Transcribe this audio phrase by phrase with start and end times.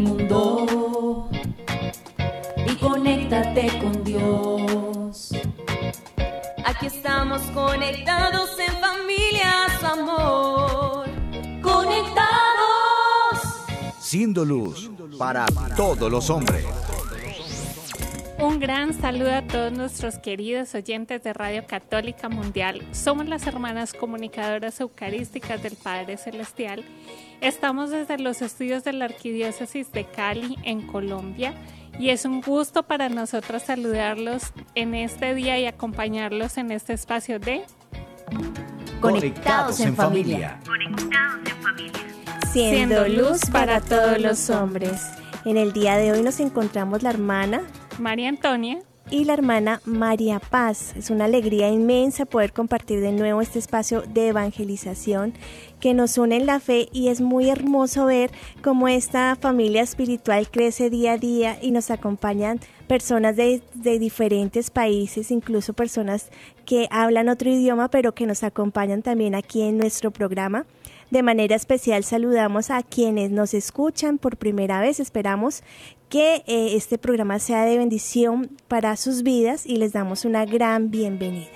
[0.00, 1.28] mundo
[2.66, 5.30] y conéctate con Dios.
[6.64, 11.08] Aquí estamos conectados en familia, su amor.
[11.62, 12.26] Conectados.
[13.98, 15.46] Siendo luz para
[15.76, 16.64] todos los hombres.
[18.56, 22.80] Un gran saludo a todos nuestros queridos oyentes de Radio Católica Mundial.
[22.92, 26.82] Somos las hermanas comunicadoras eucarísticas del Padre Celestial.
[27.42, 31.52] Estamos desde los estudios de la Arquidiócesis de Cali, en Colombia,
[31.98, 37.38] y es un gusto para nosotros saludarlos en este día y acompañarlos en este espacio
[37.38, 37.62] de
[39.02, 40.58] Conectados en familia.
[42.54, 45.10] Siendo luz para todos los hombres.
[45.44, 47.60] En el día de hoy nos encontramos la hermana
[47.98, 48.78] María Antonia
[49.10, 50.94] y la hermana María Paz.
[50.96, 55.32] Es una alegría inmensa poder compartir de nuevo este espacio de evangelización
[55.80, 58.30] que nos une en la fe y es muy hermoso ver
[58.62, 64.70] cómo esta familia espiritual crece día a día y nos acompañan personas de, de diferentes
[64.70, 66.30] países, incluso personas
[66.64, 70.66] que hablan otro idioma, pero que nos acompañan también aquí en nuestro programa.
[71.10, 74.98] De manera especial saludamos a quienes nos escuchan por primera vez.
[74.98, 75.62] Esperamos
[76.08, 80.90] que eh, este programa sea de bendición para sus vidas y les damos una gran
[80.90, 81.50] bienvenida.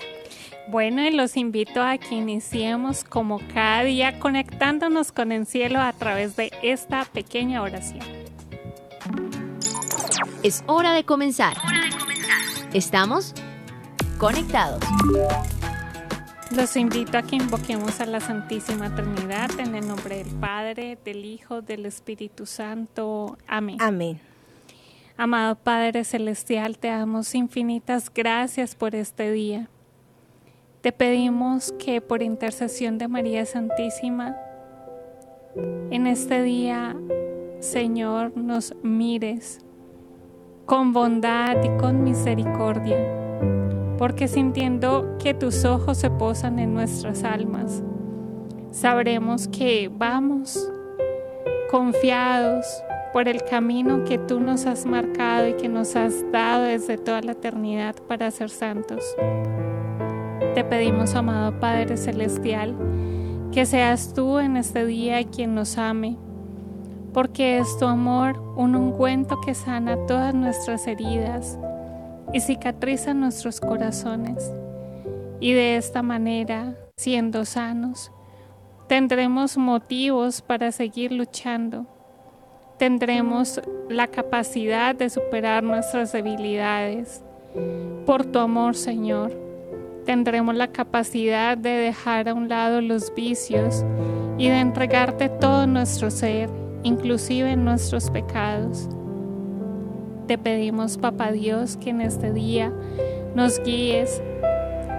[0.68, 5.92] Bueno, y los invito a que iniciemos como cada día conectándonos con el cielo a
[5.92, 8.06] través de esta pequeña oración.
[10.42, 11.56] Es hora de comenzar.
[12.72, 13.34] Estamos
[14.18, 14.80] conectados.
[16.54, 21.24] Los invito a que invoquemos a la Santísima Trinidad en el nombre del Padre, del
[21.24, 23.38] Hijo, del Espíritu Santo.
[23.46, 23.76] Amén.
[23.80, 24.29] Amén.
[25.22, 29.68] Amado Padre Celestial, te damos infinitas gracias por este día.
[30.80, 34.34] Te pedimos que por intercesión de María Santísima,
[35.90, 36.96] en este día,
[37.58, 39.60] Señor, nos mires
[40.64, 42.96] con bondad y con misericordia,
[43.98, 47.82] porque sintiendo que tus ojos se posan en nuestras almas,
[48.70, 50.66] sabremos que vamos
[51.70, 52.64] confiados
[53.12, 57.20] por el camino que tú nos has marcado y que nos has dado desde toda
[57.22, 59.04] la eternidad para ser santos.
[60.54, 62.76] Te pedimos, amado Padre Celestial,
[63.52, 66.16] que seas tú en este día quien nos ame,
[67.12, 71.58] porque es tu amor un ungüento que sana todas nuestras heridas
[72.32, 74.52] y cicatriza nuestros corazones.
[75.40, 78.12] Y de esta manera, siendo sanos,
[78.86, 81.86] tendremos motivos para seguir luchando.
[82.80, 83.60] Tendremos
[83.90, 87.22] la capacidad de superar nuestras debilidades.
[88.06, 89.36] Por tu amor, Señor,
[90.06, 93.84] tendremos la capacidad de dejar a un lado los vicios
[94.38, 96.48] y de entregarte todo nuestro ser,
[96.82, 98.88] inclusive nuestros pecados.
[100.26, 102.72] Te pedimos, Papá Dios, que en este día
[103.34, 104.22] nos guíes,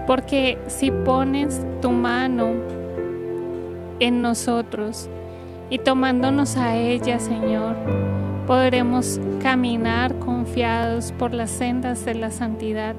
[0.06, 2.52] porque si pones tu mano
[3.98, 5.10] en nosotros
[5.72, 7.74] y tomándonos a ella, Señor,
[8.46, 12.94] podremos caminar confiados por las sendas de la santidad.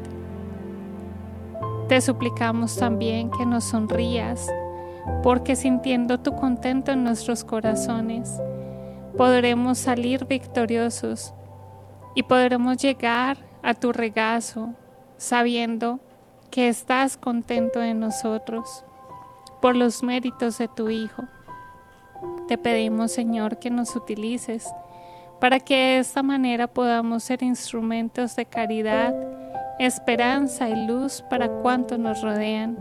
[1.87, 4.51] Te suplicamos también que nos sonrías,
[5.21, 8.41] porque sintiendo tu contento en nuestros corazones,
[9.19, 11.35] podremos salir victoriosos
[12.15, 14.73] y podremos llegar a tu regazo
[15.17, 15.99] sabiendo
[16.49, 18.83] que estás contento de nosotros
[19.61, 21.25] por los méritos de tu Hijo.
[22.47, 24.73] Te pedimos, Señor, que nos utilices
[25.39, 29.13] para que de esta manera podamos ser instrumentos de caridad,
[29.77, 32.77] esperanza y luz para cuantos nos rodean.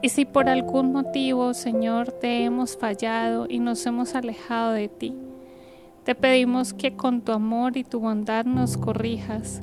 [0.00, 5.14] Y si por algún motivo, Señor, te hemos fallado y nos hemos alejado de ti,
[6.04, 9.62] te pedimos que con tu amor y tu bondad nos corrijas,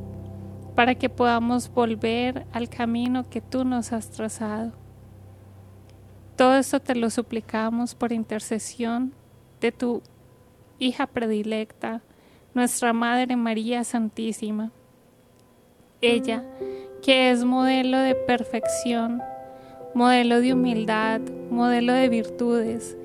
[0.76, 4.80] para que podamos volver al camino que tú nos has trazado.
[6.41, 9.14] Todo esto te lo suplicamos por intercesión
[9.59, 10.02] de tu
[10.79, 12.02] hija predilecta,
[12.55, 14.72] nuestra Madre María Santísima.
[16.02, 16.43] Ella,
[17.03, 19.22] que es modelo de perfección,
[19.93, 21.22] modelo de humildad,
[21.52, 22.97] modelo de virtudes,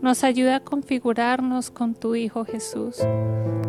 [0.00, 3.00] nos ayuda a configurarnos con tu Hijo Jesús,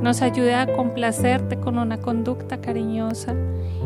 [0.03, 3.33] nos ayude a complacerte con una conducta cariñosa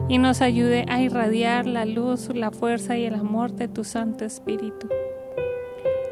[0.10, 4.26] y nos ayude a irradiar la luz, la fuerza y el amor de tu Santo
[4.26, 4.90] Espíritu.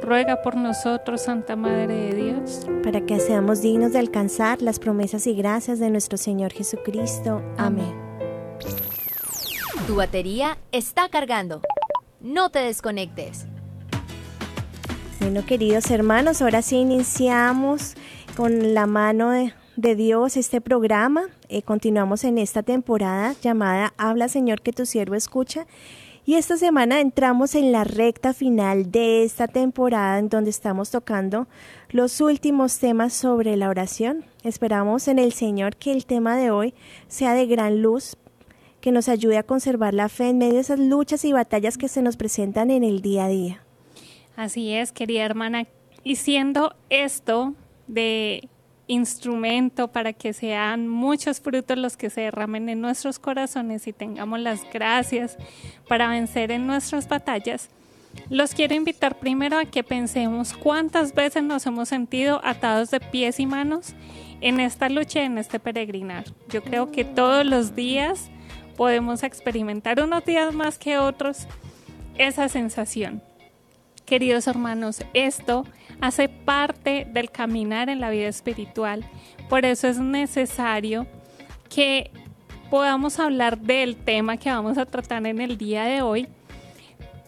[0.07, 5.27] Ruega por nosotros, Santa Madre de Dios, para que seamos dignos de alcanzar las promesas
[5.27, 7.43] y gracias de nuestro Señor Jesucristo.
[7.57, 7.93] Amén.
[9.85, 11.59] Tu batería está cargando.
[12.21, 13.47] No te desconectes.
[15.19, 17.95] Bueno, queridos hermanos, ahora sí iniciamos
[18.37, 21.23] con la mano de, de Dios este programa.
[21.49, 25.67] Eh, continuamos en esta temporada llamada Habla Señor que tu siervo escucha.
[26.27, 31.47] Y esta semana entramos en la recta final de esta temporada en donde estamos tocando
[31.89, 34.25] los últimos temas sobre la oración.
[34.43, 36.73] Esperamos en el Señor que el tema de hoy
[37.07, 38.17] sea de gran luz,
[38.81, 41.87] que nos ayude a conservar la fe en medio de esas luchas y batallas que
[41.87, 43.63] se nos presentan en el día a día.
[44.35, 45.65] Así es, querida hermana.
[46.03, 47.53] Y siendo esto
[47.87, 48.49] de
[48.87, 54.39] instrumento para que sean muchos frutos los que se derramen en nuestros corazones y tengamos
[54.39, 55.37] las gracias
[55.87, 57.69] para vencer en nuestras batallas,
[58.29, 63.39] los quiero invitar primero a que pensemos cuántas veces nos hemos sentido atados de pies
[63.39, 63.93] y manos
[64.41, 66.25] en esta lucha, en este peregrinar.
[66.49, 68.29] Yo creo que todos los días
[68.75, 71.47] podemos experimentar unos días más que otros
[72.17, 73.21] esa sensación.
[74.05, 75.65] Queridos hermanos, esto
[76.01, 79.05] hace parte del caminar en la vida espiritual.
[79.49, 81.07] Por eso es necesario
[81.69, 82.11] que
[82.69, 86.27] podamos hablar del tema que vamos a tratar en el día de hoy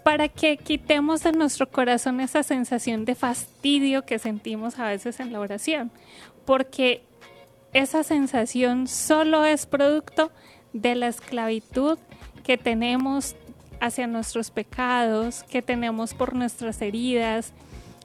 [0.03, 5.31] para que quitemos de nuestro corazón esa sensación de fastidio que sentimos a veces en
[5.31, 5.91] la oración,
[6.45, 7.03] porque
[7.73, 10.31] esa sensación solo es producto
[10.73, 11.99] de la esclavitud
[12.43, 13.35] que tenemos
[13.79, 17.53] hacia nuestros pecados, que tenemos por nuestras heridas,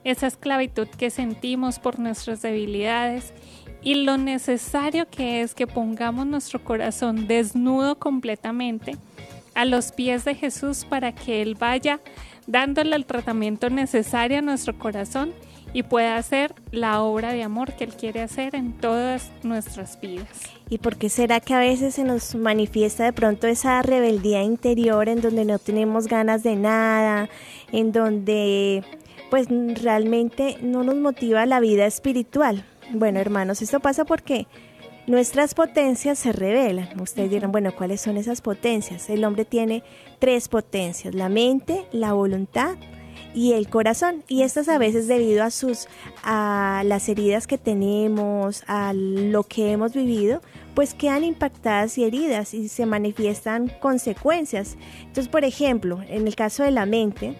[0.05, 3.33] esa esclavitud que sentimos por nuestras debilidades
[3.83, 8.97] y lo necesario que es que pongamos nuestro corazón desnudo completamente
[9.55, 12.01] a los pies de Jesús para que Él vaya
[12.47, 15.33] dándole el tratamiento necesario a nuestro corazón
[15.73, 20.29] y pueda hacer la obra de amor que Él quiere hacer en todas nuestras vidas.
[20.71, 25.09] ¿Y por qué será que a veces se nos manifiesta de pronto esa rebeldía interior
[25.09, 27.29] en donde no tenemos ganas de nada,
[27.73, 28.85] en donde
[29.35, 32.65] pues realmente no nos motiva la vida espiritual.
[32.93, 34.47] Bueno, hermanos, esto pasa porque
[35.09, 37.01] nuestras potencias se revelan.
[37.01, 39.11] Ustedes dirán, bueno, ¿cuáles son esas potencias?
[39.11, 39.83] El hombre tiene
[40.21, 42.77] tres potencias, la mente, la voluntad
[43.35, 44.23] y el corazón.
[44.29, 45.89] Y estas a veces debido a sus
[46.23, 50.43] a las heridas que tenemos, a lo que hemos vivido,
[50.77, 54.77] pues quedan impactadas y heridas y se manifiestan consecuencias.
[55.01, 57.37] Entonces, por ejemplo, en el caso de la mente,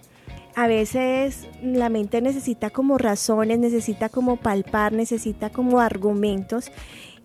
[0.55, 6.71] a veces la mente necesita como razones, necesita como palpar, necesita como argumentos.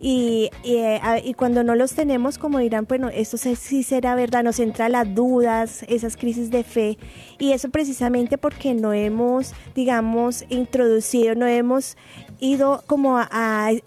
[0.02, 4.58] Y, eh, y, cuando no los tenemos, como dirán, bueno, esto sí será verdad, nos
[4.58, 6.96] entra las dudas, esas crisis de fe.
[7.38, 11.98] Y eso precisamente porque no hemos, digamos, introducido, no hemos
[12.40, 13.28] ido como a,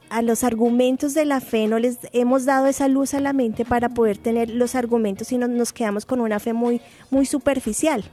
[0.09, 3.65] a, los argumentos de la fe, no les hemos dado esa luz a la mente
[3.65, 6.79] para poder tener los argumentos y no, nos quedamos con una fe muy,
[7.09, 8.03] muy superficial.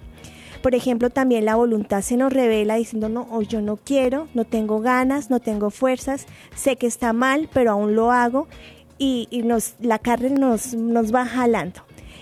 [0.63, 4.81] Por ejemplo, también la voluntad se nos revela diciendo, no, yo no quiero, no tengo
[4.81, 8.47] ganas, no tengo fuerzas, sé que está mal, pero aún lo hago
[8.99, 11.81] y, nos, la carne nos, nos va jalando.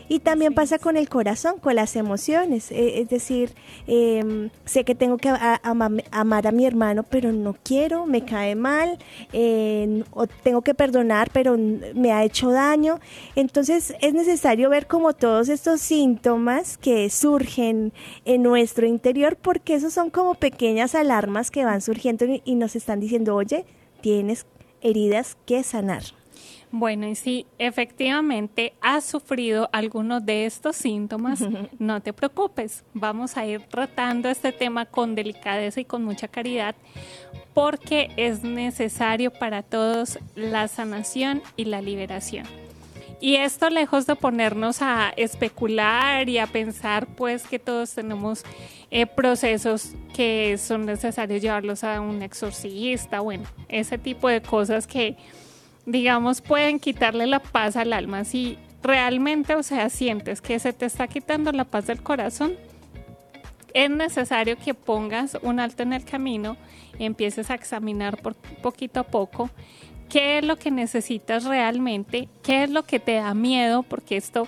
[0.08, 2.70] Y también pasa con el corazón, con las emociones.
[2.70, 3.52] E, es decir,
[3.86, 8.98] em, sé que tengo que amar a mi hermano, pero no quiero, me cae mal,
[10.12, 11.56] o tengo que perdonar, pero
[11.94, 13.00] me ha hecho daño.
[13.36, 17.92] Entonces es necesario ver como todos estos síntomas que surgen
[18.24, 23.00] en nuestro interior, porque esos son como pequeñas alarmas que van surgiendo y nos están
[23.00, 23.64] diciendo, oye,
[24.00, 24.46] tienes
[24.80, 26.17] heridas que sanar.
[26.70, 31.42] Bueno, y si efectivamente has sufrido alguno de estos síntomas,
[31.78, 32.84] no te preocupes.
[32.92, 36.74] Vamos a ir tratando este tema con delicadeza y con mucha caridad
[37.54, 42.46] porque es necesario para todos la sanación y la liberación.
[43.20, 48.44] Y esto lejos de ponernos a especular y a pensar pues que todos tenemos
[48.92, 55.16] eh, procesos que son necesarios llevarlos a un exorcista, bueno, ese tipo de cosas que
[55.88, 58.24] digamos, pueden quitarle la paz al alma.
[58.24, 62.52] Si realmente, o sea, sientes que se te está quitando la paz del corazón,
[63.72, 66.56] es necesario que pongas un alto en el camino
[66.98, 69.50] y empieces a examinar por poquito a poco
[70.10, 74.46] qué es lo que necesitas realmente, qué es lo que te da miedo, porque esto,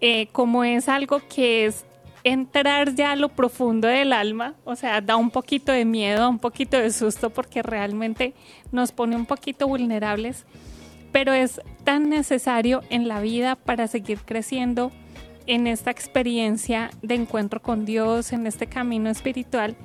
[0.00, 1.86] eh, como es algo que es
[2.24, 6.38] entrar ya a lo profundo del alma, o sea, da un poquito de miedo, un
[6.38, 8.34] poquito de susto porque realmente
[8.72, 10.44] nos pone un poquito vulnerables,
[11.12, 14.92] pero es tan necesario en la vida para seguir creciendo
[15.46, 19.76] en esta experiencia de encuentro con Dios, en este camino espiritual,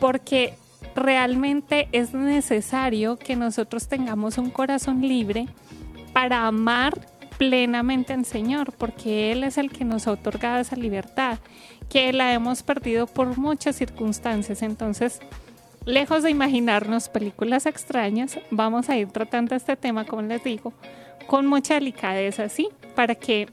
[0.00, 0.54] porque
[0.94, 5.46] realmente es necesario que nosotros tengamos un corazón libre
[6.12, 6.98] para amar
[7.38, 11.38] plenamente al Señor, porque Él es el que nos ha otorgado esa libertad,
[11.88, 14.62] que la hemos perdido por muchas circunstancias.
[14.62, 15.20] Entonces,
[15.84, 20.72] lejos de imaginarnos películas extrañas, vamos a ir tratando este tema, como les digo,
[21.26, 22.68] con mucha delicadeza, ¿sí?
[22.94, 23.48] Para que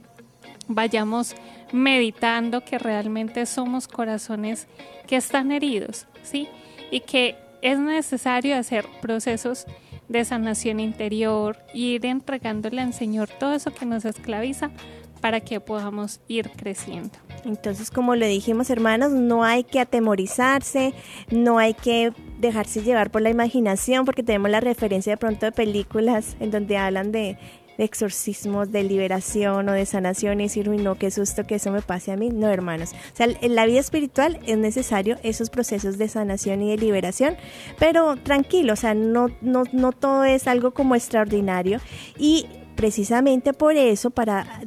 [0.67, 1.35] vayamos
[1.71, 4.67] meditando que realmente somos corazones
[5.07, 6.47] que están heridos, ¿sí?
[6.91, 9.65] Y que es necesario hacer procesos
[10.13, 14.72] de sanación interior ir entregándole al Señor todo eso que nos esclaviza
[15.20, 17.12] para que podamos ir creciendo.
[17.46, 20.93] Entonces, como le dijimos, hermanos, no hay que atemorizarse,
[21.32, 25.53] no hay que dejarse llevar por la imaginación, porque tenemos la referencia de pronto de
[25.53, 27.38] películas en donde hablan de,
[27.77, 31.81] exorcismos, de liberación o de sanación y decir, uy, no, qué susto que eso me
[31.81, 32.29] pase a mí.
[32.29, 32.91] No, hermanos.
[32.91, 37.35] O sea, en la vida espiritual es necesario esos procesos de sanación y de liberación,
[37.79, 41.79] pero tranquilo, o sea, no, no, no todo es algo como extraordinario
[42.17, 44.61] y precisamente por eso, para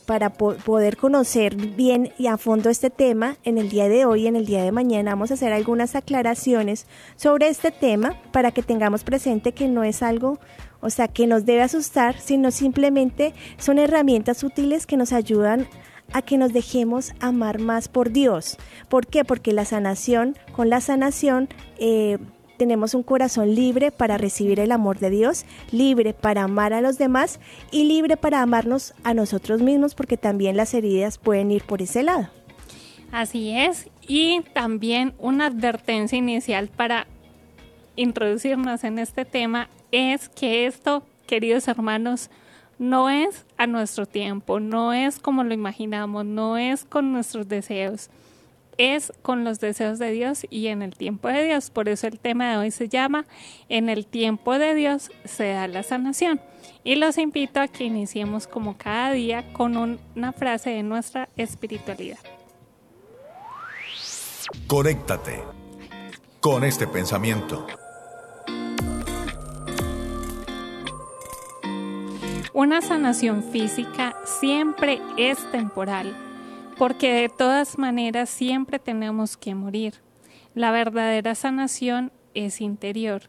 [0.00, 4.26] para poder conocer bien y a fondo este tema, en el día de hoy y
[4.26, 8.62] en el día de mañana vamos a hacer algunas aclaraciones sobre este tema para que
[8.62, 10.38] tengamos presente que no es algo,
[10.84, 15.66] o sea, que nos debe asustar, sino simplemente son herramientas útiles que nos ayudan
[16.12, 18.58] a que nos dejemos amar más por Dios.
[18.90, 19.24] ¿Por qué?
[19.24, 21.48] Porque la sanación, con la sanación,
[21.78, 22.18] eh,
[22.58, 26.98] tenemos un corazón libre para recibir el amor de Dios, libre para amar a los
[26.98, 31.80] demás y libre para amarnos a nosotros mismos porque también las heridas pueden ir por
[31.80, 32.28] ese lado.
[33.10, 37.06] Así es, y también una advertencia inicial para
[37.96, 42.30] introducirnos en este tema es que esto, queridos hermanos,
[42.78, 48.10] no es a nuestro tiempo, no es como lo imaginamos, no es con nuestros deseos
[48.78, 51.70] es con los deseos de Dios y en el tiempo de Dios.
[51.70, 53.26] Por eso el tema de hoy se llama
[53.68, 56.40] En el tiempo de Dios se da la sanación.
[56.82, 62.18] Y los invito a que iniciemos como cada día con una frase de nuestra espiritualidad.
[64.66, 65.42] Conéctate
[66.40, 67.66] con este pensamiento.
[72.64, 76.16] Una sanación física siempre es temporal
[76.78, 79.96] porque de todas maneras siempre tenemos que morir.
[80.54, 83.24] La verdadera sanación es interior,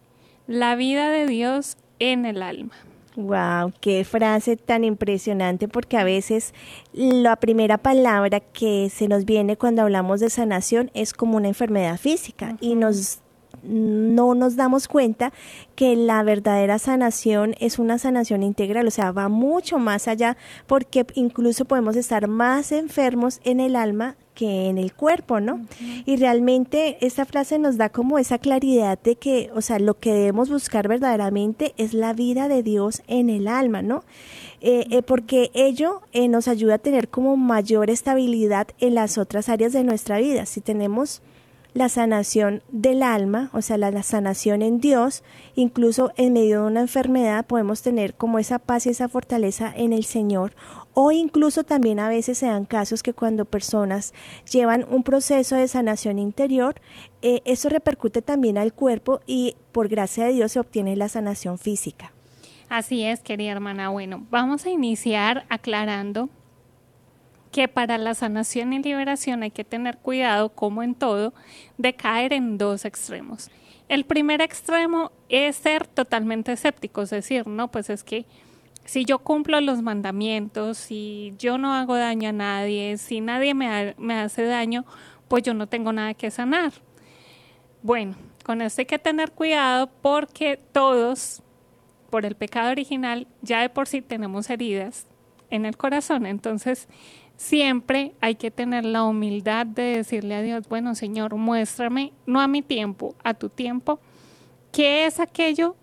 [0.48, 2.75] la vida de Dios en el alma.
[3.18, 6.54] Wow, qué frase tan impresionante porque a veces
[6.94, 11.98] la primera palabra que se nos viene cuando hablamos de sanación es como una enfermedad
[11.98, 13.20] física y nos
[13.64, 15.34] no nos damos cuenta
[15.76, 21.06] que la verdadera sanación es una sanación integral, o sea, va mucho más allá porque
[21.16, 25.66] incluso podemos estar más enfermos en el alma que en el cuerpo, ¿no?
[26.06, 30.14] Y realmente esta frase nos da como esa claridad de que, o sea, lo que
[30.14, 34.04] debemos buscar verdaderamente es la vida de Dios en el alma, ¿no?
[34.62, 39.50] Eh, eh, porque ello eh, nos ayuda a tener como mayor estabilidad en las otras
[39.50, 40.46] áreas de nuestra vida.
[40.46, 41.22] Si tenemos
[41.75, 46.79] la sanación del alma, o sea, la, sanación en Dios, incluso en medio de una
[46.79, 50.55] enfermedad podemos tener como esa paz y esa fortaleza en el Señor.
[50.94, 54.13] O incluso también a veces se dan casos que cuando personas
[54.50, 56.75] llevan un proceso de sanación interior,
[57.22, 61.58] eh, eso repercute también al cuerpo y por gracia de Dios se obtiene la sanación
[61.58, 62.13] física.
[62.70, 63.89] Así es, querida hermana.
[63.89, 66.29] Bueno, vamos a iniciar aclarando
[67.56, 71.34] que para la sanación y liberación hay que tener cuidado, como en todo,
[71.78, 73.50] de caer en dos extremos.
[73.88, 78.26] El primer extremo es ser totalmente escéptico, es decir, no, pues es que
[78.84, 83.96] si yo cumplo los mandamientos, si yo no hago daño a nadie, si nadie me,
[83.98, 84.84] me hace daño,
[85.30, 86.74] pues yo no tengo nada que sanar.
[87.82, 91.42] Bueno, con esto hay que tener cuidado porque todos,
[92.10, 95.08] por el pecado original, ya de por sí tenemos heridas
[95.50, 96.26] en el corazón.
[96.26, 96.90] Entonces,
[97.38, 102.48] siempre hay que tener la humildad de decirle a Dios, bueno Señor, muéstrame, no a
[102.48, 104.00] mi tiempo, a tu tiempo,
[104.72, 105.75] qué es aquello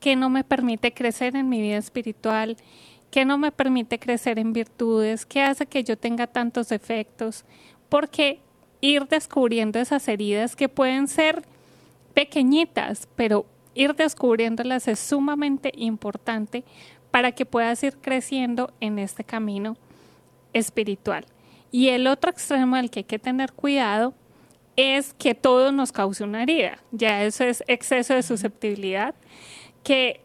[0.00, 2.56] que no me permite crecer en mi vida espiritual,
[3.10, 7.44] que no me permite crecer en virtudes, qué hace que yo tenga tantos defectos,
[7.88, 8.40] porque
[8.80, 11.44] ir descubriendo esas heridas que pueden ser
[12.14, 16.64] pequeñitas, pero ir descubriéndolas es sumamente importante
[17.10, 19.76] para que puedas ir creciendo en este camino
[20.52, 21.26] espiritual.
[21.70, 24.14] Y el otro extremo al que hay que tener cuidado
[24.76, 26.78] es que todo nos cause una herida.
[26.90, 29.14] Ya eso es exceso de susceptibilidad,
[29.82, 30.20] que,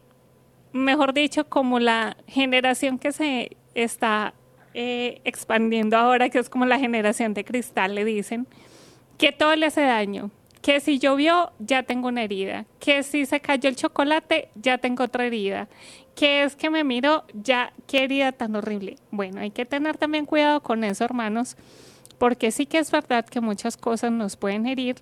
[0.74, 4.34] mejor dicho, como la generación que se está
[4.74, 8.48] eh, expandiendo ahora, que es como la generación de cristal, le dicen,
[9.18, 10.32] que todo le hace daño,
[10.62, 15.04] que si llovió ya tengo una herida, que si se cayó el chocolate ya tengo
[15.04, 15.68] otra herida,
[16.18, 18.98] que es que me miro ya qué herida tan horrible.
[19.12, 21.56] Bueno, hay que tener también cuidado con eso, hermanos,
[22.18, 24.96] porque sí que es verdad que muchas cosas nos pueden herir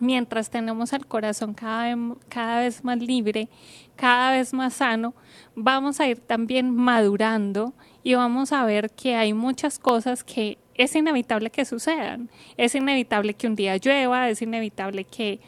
[0.00, 3.48] mientras tenemos el corazón cada vez, cada vez más libre,
[3.94, 5.14] cada vez más sano,
[5.54, 7.72] vamos a ir también madurando
[8.02, 12.28] y vamos a ver que hay muchas cosas que es inevitable que sucedan.
[12.56, 15.38] Es inevitable que un día llueva, es inevitable que,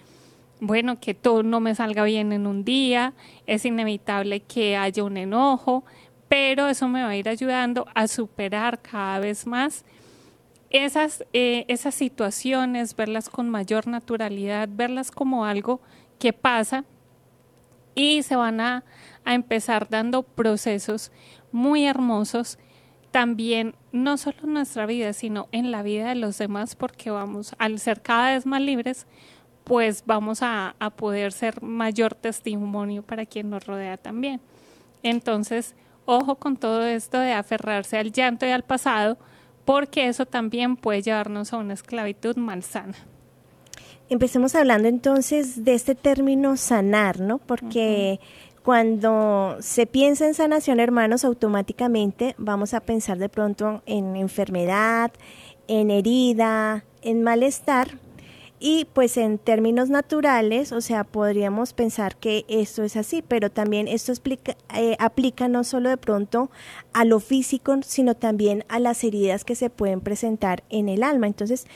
[0.61, 3.13] bueno, que todo no me salga bien en un día,
[3.47, 5.85] es inevitable que haya un enojo,
[6.29, 9.85] pero eso me va a ir ayudando a superar cada vez más
[10.71, 15.81] esas, eh, esas situaciones, verlas con mayor naturalidad, verlas como algo
[16.19, 16.85] que pasa
[17.95, 18.85] y se van a,
[19.25, 21.13] a empezar dando procesos
[21.53, 22.59] muy hermosos
[23.11, 27.55] también no solo en nuestra vida, sino en la vida de los demás, porque vamos,
[27.59, 29.07] al ser cada vez más libres,
[29.67, 34.41] pues vamos a, a poder ser mayor testimonio para quien nos rodea también.
[35.03, 39.19] Entonces, ojo con todo esto de aferrarse al llanto y al pasado,
[39.65, 42.95] porque eso también puede llevarnos a una esclavitud malsana.
[44.09, 47.39] Empecemos hablando entonces de este término sanar, ¿no?
[47.39, 48.21] Porque
[48.63, 55.11] cuando se piensa en sanación, hermanos, automáticamente vamos a pensar de pronto en enfermedad,
[55.67, 57.99] en herida, en malestar.
[58.59, 63.87] Y pues en términos naturales, o sea, podríamos pensar que esto es así, pero también
[63.87, 66.51] esto explica, eh, aplica no solo de pronto
[66.95, 71.27] a lo físico, sino también a las heridas que se pueden presentar en el alma.
[71.27, 71.67] Entonces,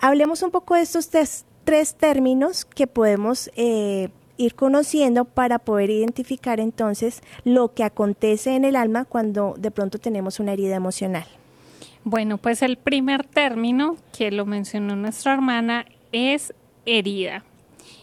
[0.00, 5.90] hablemos un poco de estos tres, tres términos que podemos eh, ir conociendo para poder
[5.90, 11.26] identificar entonces lo que acontece en el alma cuando de pronto tenemos una herida emocional.
[12.02, 16.54] Bueno, pues el primer término que lo mencionó nuestra hermana es
[16.86, 17.44] herida.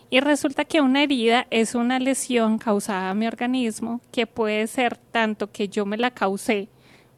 [0.10, 4.96] Y resulta que una herida es una lesión causada a mi organismo que puede ser
[4.96, 6.70] tanto que yo me la causé,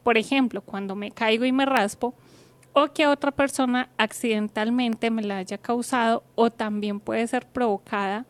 [0.04, 2.16] por ejemplo, cuando me caigo y me raspo,
[2.74, 8.26] o que otra persona accidentalmente me la haya causado, o también puede ser provocada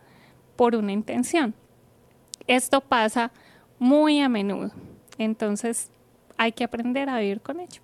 [0.58, 1.54] por una intención.
[2.48, 3.32] Esto pasa
[3.78, 4.72] muy a menudo,
[5.18, 5.90] entonces
[6.38, 7.82] hay que aprender a vivir con ello.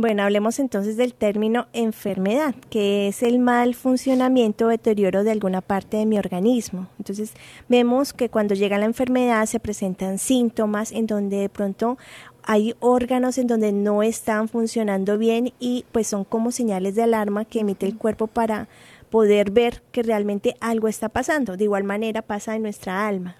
[0.00, 5.60] Bueno, hablemos entonces del término enfermedad, que es el mal funcionamiento o deterioro de alguna
[5.60, 6.86] parte de mi organismo.
[6.96, 7.34] Entonces,
[7.68, 11.98] vemos que cuando llega la enfermedad se presentan síntomas en donde de pronto
[12.44, 17.44] hay órganos en donde no están funcionando bien y pues son como señales de alarma
[17.44, 18.68] que emite el cuerpo para
[19.10, 21.58] poder ver que realmente algo está pasando.
[21.58, 23.36] De igual manera pasa en nuestra alma.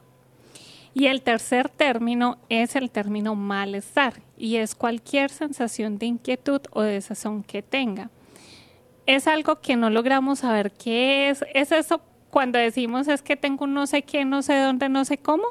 [0.93, 6.81] Y el tercer término es el término malestar y es cualquier sensación de inquietud o
[6.81, 8.11] desazón que tenga.
[9.05, 11.45] Es algo que no logramos saber qué es.
[11.53, 12.01] Es eso
[12.31, 15.45] cuando decimos es que tengo un no sé qué, no sé dónde, no sé cómo.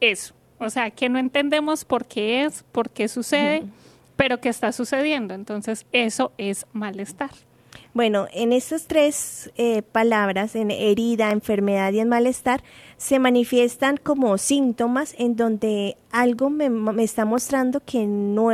[0.00, 0.34] Eso.
[0.58, 3.64] O sea, que no entendemos por qué es, por qué sucede,
[4.16, 5.34] pero que está sucediendo.
[5.34, 7.30] Entonces, eso es malestar.
[7.94, 12.64] Bueno, en estas tres eh, palabras, en herida, enfermedad y en malestar,
[12.96, 16.68] se manifiestan como síntomas en donde algo me,
[17.04, 18.48] está mostrando que no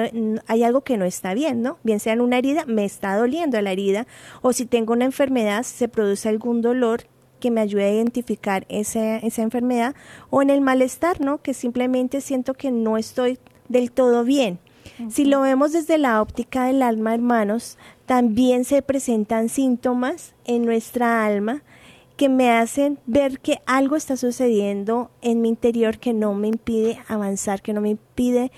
[0.46, 1.78] hay algo que no está bien, ¿no?
[1.84, 4.06] Bien sea en una herida, me está doliendo la herida,
[4.42, 7.04] o si tengo una enfermedad, se produce algún dolor
[7.40, 9.94] que me ayude a identificar esa, esa enfermedad,
[10.28, 11.38] o en el malestar, ¿no?
[11.38, 13.38] Que simplemente siento que no estoy
[13.70, 14.58] del todo bien.
[15.08, 17.78] Si lo vemos desde la óptica del alma, hermanos,
[18.10, 21.62] también se presentan síntomas en nuestra alma
[22.16, 26.98] que me hacen ver que algo está sucediendo en mi interior que no me impide
[27.06, 28.50] avanzar, que no me impide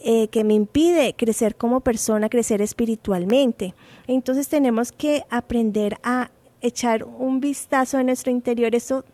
[0.00, 3.74] eh, que me impide crecer como persona, crecer espiritualmente.
[4.06, 6.30] Entonces tenemos que aprender a
[6.62, 8.74] echar un vistazo en nuestro interior.
[8.74, 9.04] Eso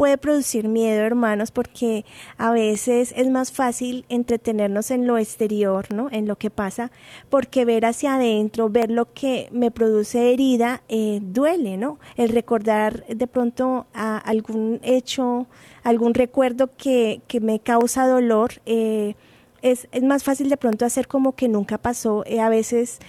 [0.00, 2.06] puede producir miedo, hermanos, porque
[2.38, 6.08] a veces es más fácil entretenernos en lo exterior, ¿no?
[6.10, 6.90] En lo que pasa,
[7.28, 11.98] porque ver hacia adentro, ver lo que me produce herida, eh, duele, ¿no?
[12.16, 15.46] El recordar de pronto a algún hecho,
[15.82, 19.16] algún recuerdo que, que me causa dolor, eh,
[19.60, 22.24] es, es, más fácil de pronto hacer como que nunca pasó.
[22.24, 23.00] Eh, a veces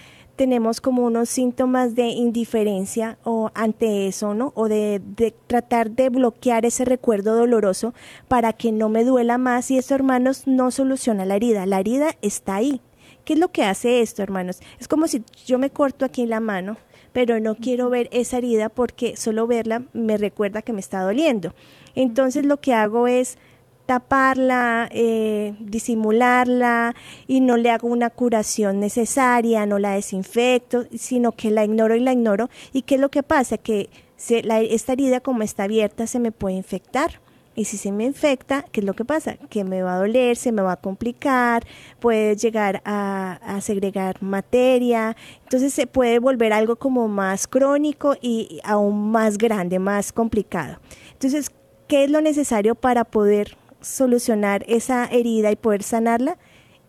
[0.42, 4.50] tenemos como unos síntomas de indiferencia o ante eso, ¿no?
[4.56, 7.94] O de, de, tratar de bloquear ese recuerdo doloroso
[8.26, 11.64] para que no me duela más y eso, hermanos, no soluciona la herida.
[11.64, 12.80] La herida está ahí.
[13.24, 14.58] ¿Qué es lo que hace esto, hermanos?
[14.80, 16.76] Es como si yo me corto aquí la mano,
[17.12, 21.54] pero no quiero ver esa herida porque solo verla me recuerda que me está doliendo.
[21.94, 23.38] Entonces lo que hago es
[23.86, 26.94] taparla, eh, disimularla
[27.26, 32.00] y no le hago una curación necesaria, no la desinfecto, sino que la ignoro y
[32.00, 32.48] la ignoro.
[32.72, 33.58] ¿Y qué es lo que pasa?
[33.58, 33.90] Que
[34.28, 37.20] esta herida como está abierta se me puede infectar
[37.54, 39.36] Y si se me infecta, ¿qué es lo que pasa?
[39.50, 41.66] Que me va a doler, se me va a complicar,
[42.00, 48.60] puede llegar a, a, segregar materia, entonces se puede volver algo como más crónico y
[48.64, 50.78] aún más grande, más complicado.
[51.12, 51.50] Entonces,
[51.88, 56.38] ¿qué es lo necesario para poder solucionar esa herida y poder sanarla?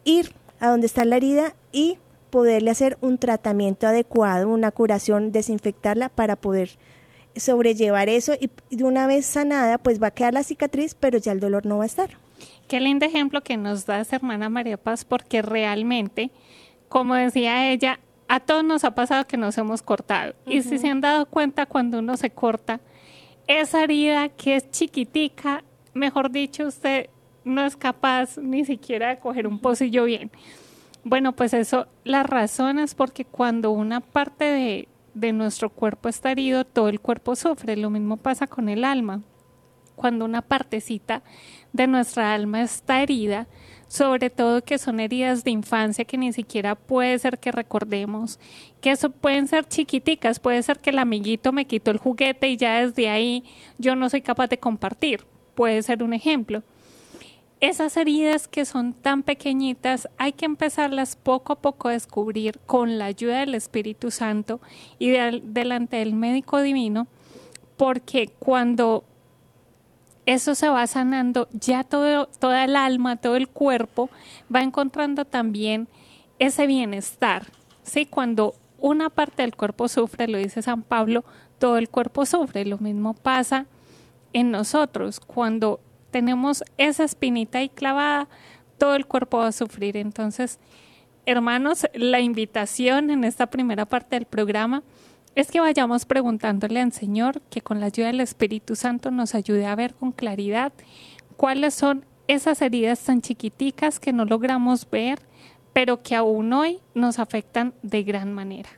[0.03, 1.97] Ir a donde está la herida y
[2.29, 6.71] poderle hacer un tratamiento adecuado, una curación, desinfectarla para poder
[7.35, 11.31] sobrellevar eso y de una vez sanada, pues va a quedar la cicatriz, pero ya
[11.31, 12.11] el dolor no va a estar.
[12.67, 16.31] Qué lindo ejemplo que nos da esa hermana María Paz, porque realmente,
[16.89, 20.33] como decía ella, a todos nos ha pasado que nos hemos cortado.
[20.47, 22.79] Y si se han dado cuenta cuando uno se corta,
[23.47, 27.09] esa herida que es chiquitica, mejor dicho, usted
[27.43, 30.31] no es capaz ni siquiera de coger un pocillo bien.
[31.03, 36.31] Bueno, pues eso, la razón es porque cuando una parte de, de nuestro cuerpo está
[36.31, 37.75] herido, todo el cuerpo sufre.
[37.75, 39.21] Lo mismo pasa con el alma.
[39.95, 41.21] Cuando una partecita
[41.71, 43.47] de nuestra alma está herida,
[43.87, 48.39] sobre todo que son heridas de infancia que ni siquiera puede ser que recordemos,
[48.81, 52.57] que eso pueden ser chiquiticas, puede ser que el amiguito me quitó el juguete y
[52.57, 53.43] ya desde ahí
[53.77, 56.63] yo no soy capaz de compartir, puede ser un ejemplo
[57.63, 62.97] esas heridas que son tan pequeñitas hay que empezarlas poco a poco a descubrir con
[62.97, 64.59] la ayuda del Espíritu Santo
[64.99, 67.07] y delante del médico divino,
[67.77, 69.05] porque cuando
[70.25, 74.09] eso se va sanando, ya todo, toda el alma, todo el cuerpo
[74.53, 75.87] va encontrando también
[76.39, 77.47] ese bienestar.
[77.83, 78.05] ¿sí?
[78.05, 81.23] Cuando una parte del cuerpo sufre, lo dice San Pablo,
[81.59, 82.65] todo el cuerpo sufre.
[82.65, 83.67] Lo mismo pasa
[84.33, 85.19] en nosotros.
[85.19, 85.79] Cuando
[86.11, 88.27] tenemos esa espinita ahí clavada,
[88.77, 89.97] todo el cuerpo va a sufrir.
[89.97, 90.59] Entonces,
[91.25, 94.83] hermanos, la invitación en esta primera parte del programa
[95.35, 99.65] es que vayamos preguntándole al Señor que con la ayuda del Espíritu Santo nos ayude
[99.65, 100.73] a ver con claridad
[101.37, 105.19] cuáles son esas heridas tan chiquiticas que no logramos ver,
[105.73, 108.69] pero que aún hoy nos afectan de gran manera.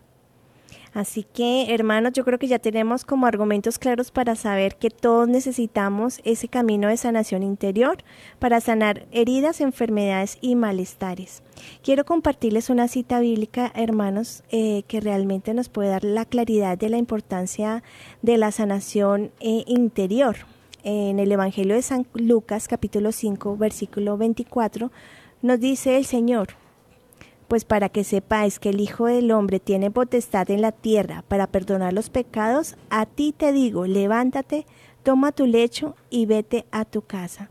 [0.95, 5.27] Así que, hermanos, yo creo que ya tenemos como argumentos claros para saber que todos
[5.27, 7.97] necesitamos ese camino de sanación interior
[8.39, 11.43] para sanar heridas, enfermedades y malestares.
[11.83, 16.87] Quiero compartirles una cita bíblica, hermanos, eh, que realmente nos puede dar la claridad de
[16.87, 17.83] la importancia
[18.21, 20.37] de la sanación eh, interior.
[20.85, 24.93] En el Evangelio de San Lucas, capítulo 5, versículo 24,
[25.41, 26.55] nos dice el Señor,
[27.47, 31.47] pues para que sepáis que el Hijo del Hombre tiene potestad en la tierra para
[31.47, 34.65] perdonar los pecados, a ti te digo, levántate,
[35.03, 37.49] toma tu lecho y vete a tu casa.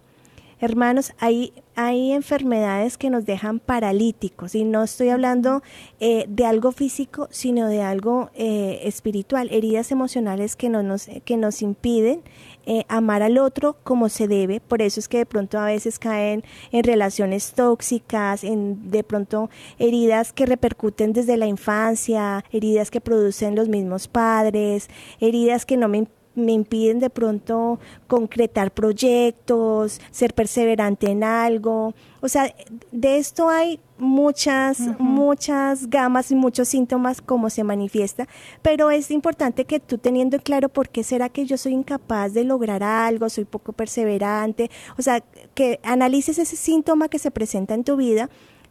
[0.61, 5.62] Hermanos, hay, hay enfermedades que nos dejan paralíticos y no estoy hablando
[6.00, 11.37] eh, de algo físico, sino de algo eh, espiritual, heridas emocionales que, no nos, que
[11.37, 12.22] nos impiden
[12.66, 15.98] eh, amar al otro como se debe, por eso es que de pronto a veces
[15.98, 23.00] caen en relaciones tóxicas, en de pronto heridas que repercuten desde la infancia, heridas que
[23.00, 24.88] producen los mismos padres,
[25.20, 31.94] heridas que no me me impiden de pronto concretar proyectos, ser perseverante en algo.
[32.20, 32.55] O sea,
[32.90, 38.27] de esto hay muchas, muchas gamas y muchos síntomas como se manifiesta,
[38.62, 42.44] pero es importante que tú teniendo claro por qué será que yo soy incapaz de
[42.44, 45.23] lograr algo, soy poco perseverante, o sea,
[45.55, 48.29] que analices ese síntoma que se presenta en tu vida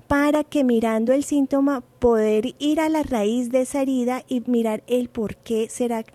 [0.08, 4.84] para que mirando el síntoma poder ir a la raíz de esa herida y mirar
[4.88, 6.14] el por qué será que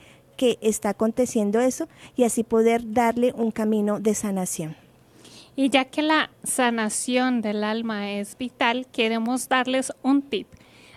[0.60, 4.76] está aconteciendo eso y así poder darle un camino de sanación.
[5.56, 10.46] Y ya que la sanación del alma es vital, queremos darles un tip.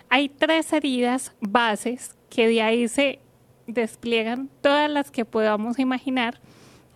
[0.10, 3.20] Hay tres heridas bases que de ahí se
[3.66, 6.40] despliegan todas las que podamos imaginar,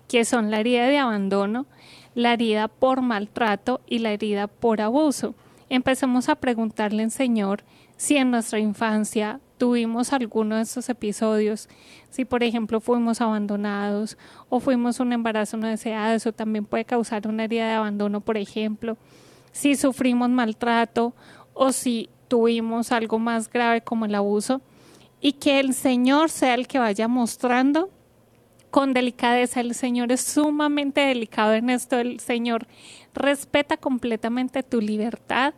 [0.07, 1.65] que son la herida de abandono,
[2.13, 5.33] la herida por maltrato y la herida por abuso.
[5.69, 7.63] Empecemos a preguntarle al Señor
[7.97, 11.69] si en nuestra infancia tuvimos alguno de estos episodios,
[12.09, 14.17] si por ejemplo fuimos abandonados
[14.49, 18.37] o fuimos un embarazo no deseado, eso también puede causar una herida de abandono, por
[18.37, 18.97] ejemplo,
[19.51, 21.13] si sufrimos maltrato
[21.53, 24.61] o si tuvimos algo más grave como el abuso,
[25.21, 27.89] y que el Señor sea el que vaya mostrando
[28.69, 29.61] con delicadeza.
[29.61, 31.97] El Señor es sumamente delicado en esto.
[31.97, 32.67] El Señor
[33.13, 35.53] respeta completamente tu libertad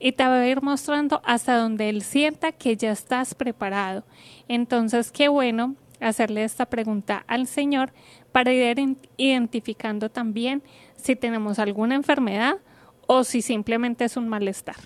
[0.00, 4.02] y te va a ir mostrando hasta donde él sienta que ya estás preparado.
[4.48, 7.92] Entonces, qué bueno hacerle esta pregunta al Señor
[8.32, 10.62] para ir identificando también
[10.96, 12.56] si tenemos alguna enfermedad
[13.06, 14.76] o si simplemente es un malestar.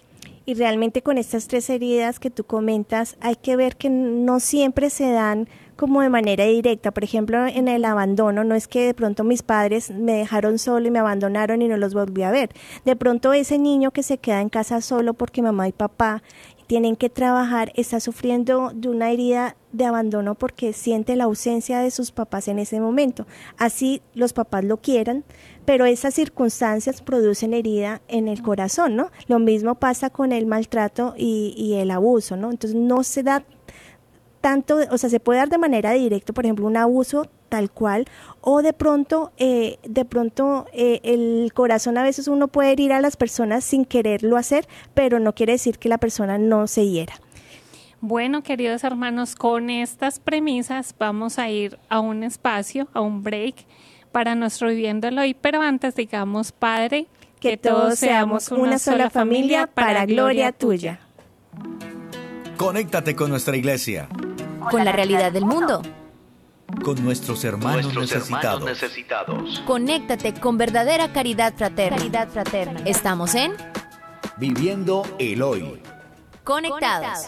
[0.47, 4.91] Y realmente con estas tres heridas que tú comentas, hay que ver que no siempre
[4.91, 6.91] se dan como de manera directa.
[6.91, 10.87] Por ejemplo, en el abandono, no es que de pronto mis padres me dejaron solo
[10.87, 12.51] y me abandonaron y no los volví a ver.
[12.85, 16.23] De pronto ese niño que se queda en casa solo porque mamá y papá
[16.67, 21.91] tienen que trabajar, está sufriendo de una herida de abandono porque siente la ausencia de
[21.91, 23.27] sus papás en ese momento.
[23.59, 25.25] Así los papás lo quieran,
[25.65, 29.11] pero esas circunstancias producen herida en el corazón, ¿no?
[29.27, 32.51] Lo mismo pasa con el maltrato y, y el abuso, ¿no?
[32.51, 33.45] Entonces no se da
[34.45, 38.05] tanto, o sea, se puede dar de manera directa, por ejemplo, un abuso tal cual,
[38.43, 43.01] o de pronto, eh, de pronto eh, el corazón a veces uno puede herir a
[43.01, 47.15] las personas sin quererlo hacer, pero no quiere decir que la persona no se hiera.
[48.03, 53.65] Bueno, queridos hermanos, con estas premisas vamos a ir a un espacio, a un break
[54.13, 57.07] para nuestro viviéndolo hoy, pero antes digamos, Padre,
[57.41, 61.01] que, todos seamos una, sola familia para gloria tuya.
[62.57, 64.09] Conéctate con nuestra iglesia
[64.71, 65.83] con la realidad del mundo.
[66.83, 68.61] Con nuestros hermanos, Nuestros necesitados.
[68.63, 69.63] hermanos necesitados.
[69.67, 71.99] Conéctate con verdadera caridad fraterna.
[71.99, 72.81] Caridad fraterna.
[72.87, 73.53] Estamos en
[74.39, 75.81] Viviendo el hoy.
[76.43, 77.27] Conectados.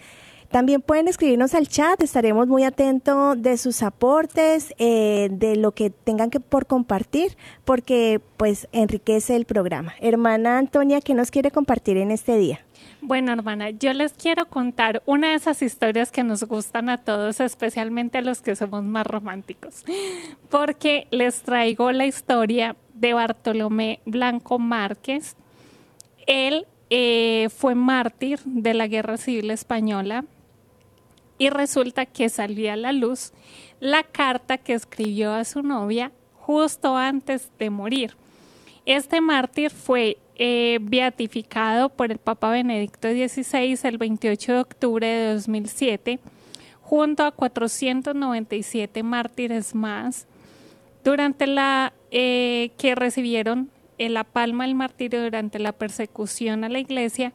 [0.52, 5.88] También pueden escribirnos al chat, estaremos muy atentos de sus aportes, eh, de lo que
[5.88, 9.94] tengan que por compartir, porque pues enriquece el programa.
[9.98, 12.66] Hermana Antonia, ¿qué nos quiere compartir en este día?
[13.04, 17.40] Bueno, hermana, yo les quiero contar una de esas historias que nos gustan a todos,
[17.40, 19.84] especialmente a los que somos más románticos,
[20.50, 25.34] porque les traigo la historia de Bartolomé Blanco Márquez.
[26.28, 30.24] Él eh, fue mártir de la Guerra Civil Española
[31.38, 33.32] y resulta que salía a la luz
[33.80, 38.14] la carta que escribió a su novia justo antes de morir.
[38.86, 45.34] Este mártir fue eh, beatificado por el Papa Benedicto XVI el 28 de octubre de
[45.34, 46.20] 2007,
[46.80, 50.26] junto a 497 mártires más,
[51.04, 57.32] durante la eh, que recibieron la palma del martirio durante la persecución a la Iglesia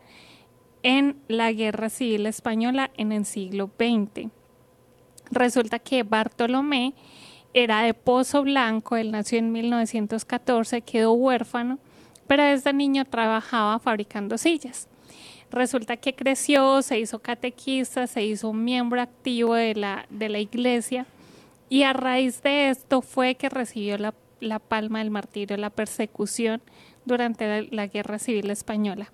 [0.84, 4.30] en la Guerra Civil Española en el siglo XX.
[5.32, 6.94] Resulta que Bartolomé
[7.54, 11.80] era de Pozo Blanco, él nació en 1914, quedó huérfano,
[12.28, 14.88] pero desde niño trabajaba fabricando sillas.
[15.50, 20.40] Resulta que creció, se hizo catequista, se hizo un miembro activo de la, de la
[20.40, 21.06] iglesia
[21.70, 26.62] y a raíz de esto fue que recibió la, la palma del martirio, la persecución
[27.06, 29.12] durante la, la Guerra Civil Española.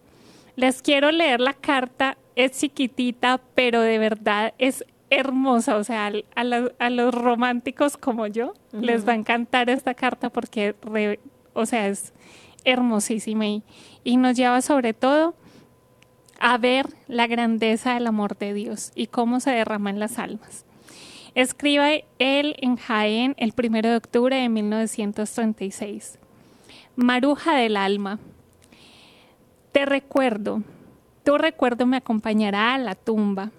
[0.55, 6.43] Les quiero leer la carta, es chiquitita, pero de verdad es hermosa, o sea, a,
[6.43, 8.81] la, a los románticos como yo uh -huh.
[8.81, 11.19] les va a encantar esta carta porque, re,
[11.53, 12.13] o sea, es
[12.65, 15.35] hermosísima y, nos lleva sobre todo
[16.39, 20.65] a ver la grandeza del amor de Dios y cómo se derrama en las almas.
[21.35, 26.19] Escribe él en Jaén el 1 de octubre de 1936.
[26.95, 28.19] Maruja del alma,
[29.71, 30.61] te recuerdo,
[31.23, 33.51] tu recuerdo me acompañará a la tumba,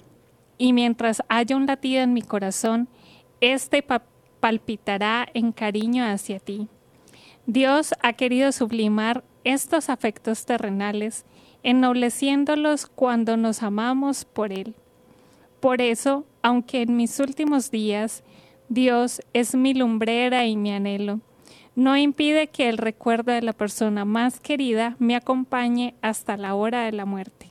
[0.56, 2.88] y mientras haya un latido en mi corazón,
[3.86, 4.02] pa
[4.38, 6.68] palpitará en cariño hacia ti.
[7.46, 11.24] Dios ha querido sublimar estos afectos terrenales,
[11.62, 14.74] ennobleciéndolos cuando nos amamos por Él.
[15.60, 18.22] Por eso, aunque en mis últimos días
[18.68, 21.20] Dios es mi lumbrera y mi anhelo,
[21.76, 26.84] no impide que el recuerdo de la persona más querida me acompañe hasta la hora
[26.84, 27.50] de la muerte.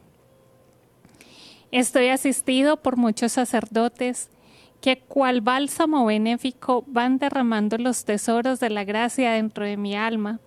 [1.72, 4.30] Estoy asistido por muchos sacerdotes
[4.84, 10.42] que cual bálsamo benéfico van derramando los tesoros de la gracia dentro de mi alma,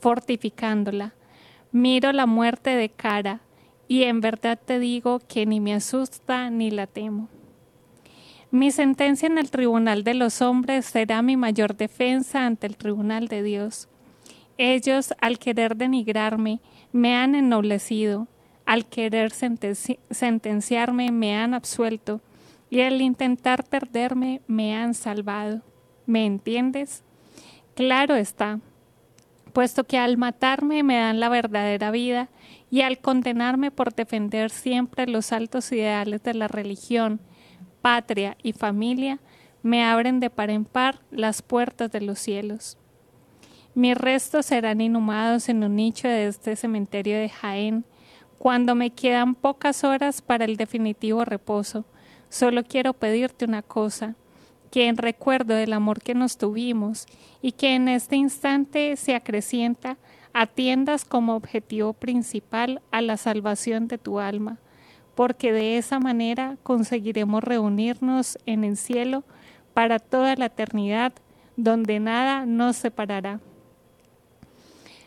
[0.00, 1.12] fortificándola.
[1.72, 3.40] Miro la muerte de cara
[3.88, 7.28] y en verdad te digo que ni me asusta ni la temo.
[8.50, 13.28] Mi sentencia en el tribunal de los hombres será mi mayor defensa ante el tribunal
[13.28, 13.88] de Dios.
[14.56, 16.60] Ellos, al querer denigrarme,
[16.92, 18.26] me han ennoblecido,
[18.64, 22.22] al querer sentenci sentenciarme, me han absuelto,
[22.72, 25.60] y al intentar perderme, me han salvado.
[26.06, 27.04] ¿Me entiendes?
[27.74, 28.60] Claro está,
[29.52, 32.30] puesto que al matarme me dan la verdadera vida
[32.70, 37.20] y al condenarme por defender siempre los altos ideales de la religión,
[37.82, 39.20] patria y familia,
[39.62, 42.78] me abren de par en par las puertas de los cielos.
[43.74, 47.84] Mis restos serán inhumados en un nicho de este cementerio de Jaén,
[48.38, 51.84] cuando me quedan pocas horas para el definitivo reposo.
[52.32, 54.14] Solo quiero pedirte una cosa,
[54.70, 57.04] que en recuerdo del amor que nos tuvimos
[57.42, 59.98] y que en este instante se acrecienta,
[60.32, 64.56] atiendas como objetivo principal a la salvación de tu alma,
[65.14, 69.24] porque de esa manera conseguiremos reunirnos en el cielo
[69.74, 71.12] para toda la eternidad,
[71.58, 73.40] donde nada nos separará.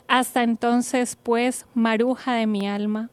[0.08, 3.10] Hasta entonces, pues, maruja de mi alma,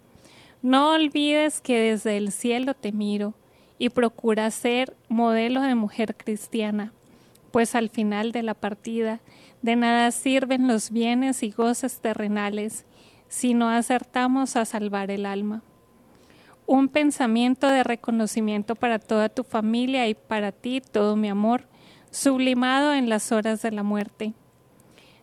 [0.60, 3.32] no olvides que desde el cielo te miro,
[3.82, 6.92] y procura ser modelo de mujer cristiana,
[7.50, 9.18] pues al final de la partida
[9.60, 12.86] de nada sirven los bienes y goces terrenales
[13.26, 15.64] si no acertamos a salvar el alma.
[16.64, 21.66] Un pensamiento de reconocimiento para toda tu familia y para ti todo mi amor,
[22.12, 24.32] sublimado en las horas de la muerte.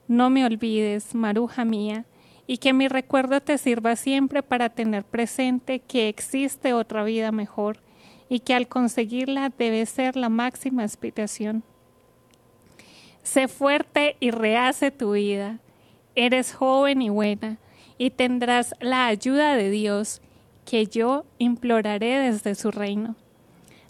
[0.09, 2.03] No me olvides, maruja mía,
[2.45, 7.79] y que mi recuerdo te sirva siempre para tener presente que existe otra vida mejor
[8.29, 11.63] y que al conseguirla debe ser la máxima aspiración.
[13.23, 15.59] Sé fuerte y rehace tu vida.
[16.15, 17.57] Eres joven y buena
[17.97, 20.21] y tendrás la ayuda de Dios
[20.65, 23.15] que yo imploraré desde su reino.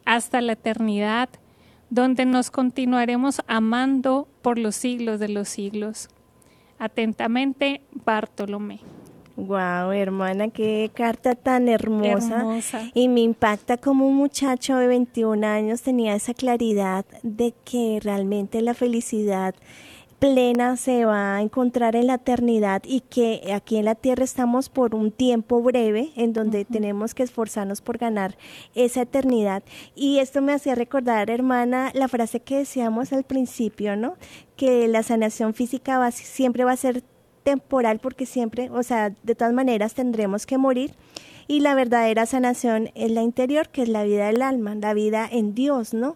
[0.05, 1.29] Hasta la eternidad,
[1.89, 6.09] donde nos continuaremos amando por los siglos de los siglos.
[6.77, 8.79] Atentamente, Bartolomé.
[9.39, 12.45] Wow, hermana, qué carta tan hermosa.
[12.93, 18.61] Y me impacta como un muchacho de 21 años tenía esa claridad de que realmente
[18.61, 19.55] la felicidad
[20.19, 24.67] plena se va a encontrar en la eternidad y que aquí en la tierra estamos
[24.67, 28.37] por un tiempo breve en donde tenemos que esforzarnos por ganar
[28.75, 29.63] esa eternidad.
[29.95, 34.17] Y esto me hacía recordar, hermana, la frase que decíamos al principio, ¿no?
[34.57, 37.03] Que la sanación física va, siempre va a ser
[37.49, 40.93] temporal porque siempre, o sea, de todas maneras tendremos que morir
[41.47, 45.27] y la verdadera sanación es la interior, que es la vida del alma, la vida
[45.31, 46.15] en Dios, ¿no?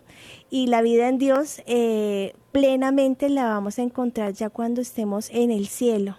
[0.51, 5.49] Y la vida en Dios eh, plenamente la vamos a encontrar ya cuando estemos en
[5.49, 6.17] el cielo.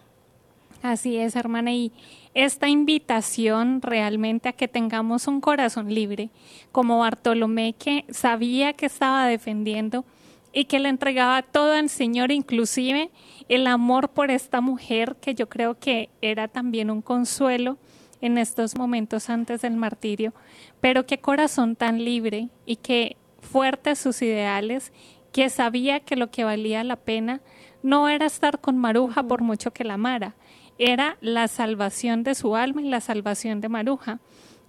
[0.82, 1.92] Así es, hermana, y
[2.34, 6.30] esta invitación realmente a que tengamos un corazón libre,
[6.72, 10.04] como Bartolomé que sabía que estaba defendiendo
[10.52, 13.10] y que le entregaba todo al Señor, inclusive
[13.48, 17.78] el amor por esta mujer, que yo creo que era también un consuelo
[18.20, 20.32] en estos momentos antes del martirio,
[20.80, 24.92] pero qué corazón tan libre y qué fuertes sus ideales,
[25.32, 27.40] que sabía que lo que valía la pena
[27.82, 30.36] no era estar con Maruja por mucho que la amara,
[30.78, 34.20] era la salvación de su alma y la salvación de Maruja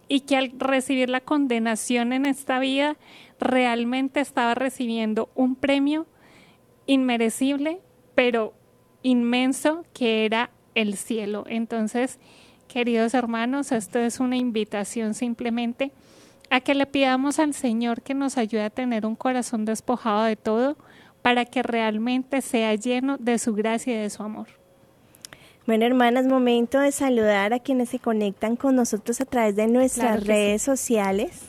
[0.08, 2.98] y que al recibir la condenación en esta vida
[3.40, 6.06] realmente estaba recibiendo un premio
[6.86, 7.80] inmerecible,
[8.14, 8.54] pero
[9.06, 11.46] inmenso que era el cielo.
[11.48, 12.18] Entonces,
[12.68, 15.92] queridos hermanos, esto es una invitación simplemente
[16.50, 20.36] a que le pidamos al Señor que nos ayude a tener un corazón despojado de
[20.36, 20.76] todo
[21.22, 24.48] para que realmente sea lleno de su gracia y de su amor.
[25.68, 30.26] Bueno, hermanas, momento de saludar a quienes se conectan con nosotros a través de nuestras
[30.26, 31.42] redes sociales.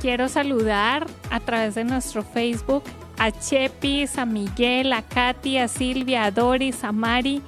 [0.00, 2.84] Quiero saludar a través de nuestro Facebook
[3.22, 7.40] a Chepis, a Miguel, a Katy, a Silvia, a Doris, a Mari,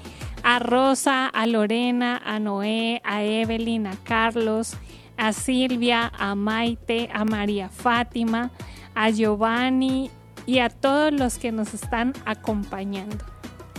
[0.44, 4.76] a Rosa, a Lorena, a Noé, a Evelyn, a Carlos,
[5.16, 8.52] a Silvia, a Maite, a María Fátima,
[8.94, 10.12] a Giovanni
[10.46, 13.24] y a todos los que nos están acompañando.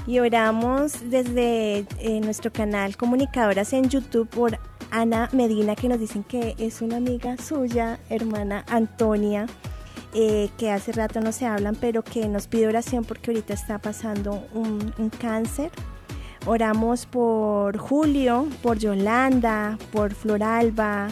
[0.05, 4.59] Y oramos desde eh, nuestro canal Comunicadoras en YouTube por
[4.91, 9.47] Ana Medina, que nos dicen que es una amiga suya, hermana Antonia,
[10.17, 13.79] eh, que hace rato no se hablan, pero que nos pide oración porque ahorita está
[13.79, 15.71] pasando un, cáncer.
[16.45, 21.09] Oramos por Julio, por Yolanda, por Floralba,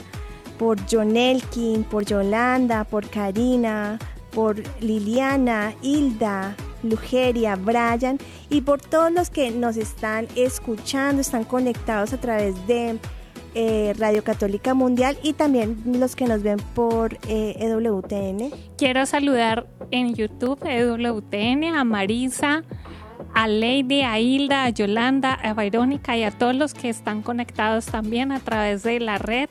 [0.57, 3.99] por John Elkin, por Yolanda, por Karina,
[4.31, 8.17] por Liliana, Hilda, Lugeria, Brian
[8.49, 12.99] y por todos los que nos están escuchando, están conectados a través de
[13.55, 18.41] eh, Radio Católica Mundial y también los que nos ven por EWTN.
[18.41, 22.63] Eh, e Quiero saludar en YouTube EWTN a Marisa,
[23.33, 27.85] a Lady, a Hilda, a Yolanda, a Verónica y a todos los que están conectados
[27.85, 29.49] también a través de la red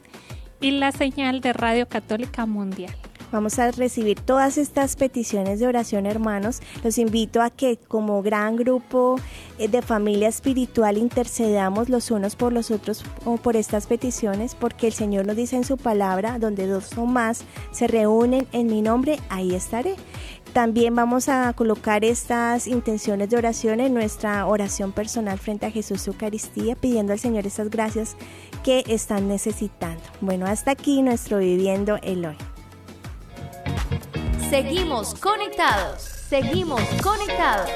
[0.61, 2.95] y la señal de Radio Católica Mundial.
[3.33, 6.61] Vamos a recibir todas estas peticiones de oración, hermanos.
[6.85, 9.17] Los invito a que como gran grupo
[9.59, 14.87] eh, de familia espiritual intercedamos los unos por los otros o por estas peticiones, porque
[14.87, 18.83] el Señor nos dice en su palabra, donde dos o más se reúnen en mi
[18.83, 19.97] nombre, ahí estaré.
[20.53, 26.07] También vamos a colocar estas intenciones de oración en nuestra oración personal frente a Jesús
[26.07, 28.17] Eucaristía, pidiendo al Señor estas gracias
[28.63, 30.03] que están necesitando.
[30.21, 32.52] Bueno, hasta aquí nuestro Viviendo el Hoy.
[34.53, 37.71] Seguimos conectados, seguimos conectados.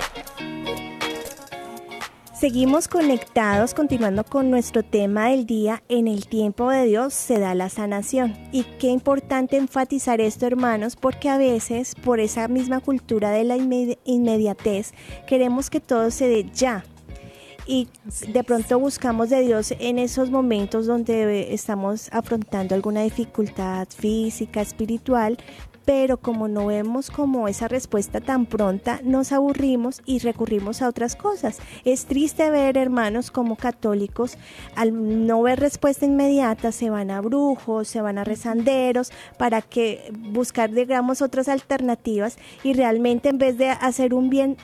[2.39, 7.55] Seguimos conectados, continuando con nuestro tema del día, en el tiempo de Dios se da
[7.55, 8.37] la sanación.
[8.53, 13.57] Y qué importante enfatizar esto, hermanos, porque a veces por esa misma cultura de la
[13.57, 14.93] inmediatez
[15.27, 16.85] queremos que todo se dé ya.
[17.67, 17.89] Y
[18.29, 25.39] de pronto buscamos de Dios en esos momentos donde estamos afrontando alguna dificultad física, espiritual,
[25.87, 31.15] pero como no vemos como esa respuesta tan pronta, nos aburrimos y recurrimos a otras
[31.17, 31.59] cosas.
[31.85, 34.37] Es triste ver hermanos como católicos,
[34.75, 40.13] al no ver respuesta inmediata, se van a brujos, se van a rezanderos para que
[40.13, 44.57] buscar, digamos, otras alternativas y realmente en vez de hacer un bien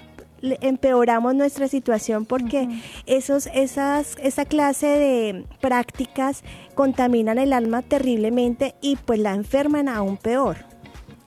[0.42, 2.68] empeoramos nuestra situación porque
[3.06, 6.42] esos, esas, esa clase de prácticas
[6.74, 10.71] contaminan el alma terriblemente y pues la enferman aún peor.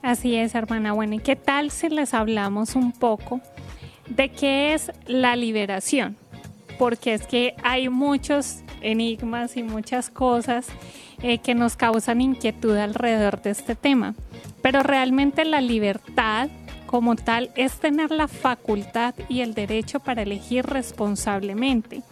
[0.06, 0.92] Así es, hermana.
[0.92, 3.40] Bueno, ¿y qué tal si les hablamos un poco
[4.08, 6.16] de qué es la liberación?
[6.78, 10.68] Porque es que hay muchos enigmas y muchas cosas
[11.22, 14.14] eh, que nos causan inquietud alrededor de este tema.
[14.62, 16.50] Pero realmente la libertad
[16.86, 22.02] como tal es tener la facultad y el derecho para elegir responsablemente.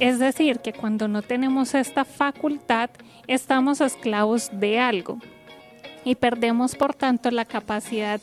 [0.00, 2.90] Es decir, que cuando no tenemos esta facultad,
[3.28, 5.20] estamos esclavos de algo
[6.04, 8.20] y perdemos por tanto la capacidad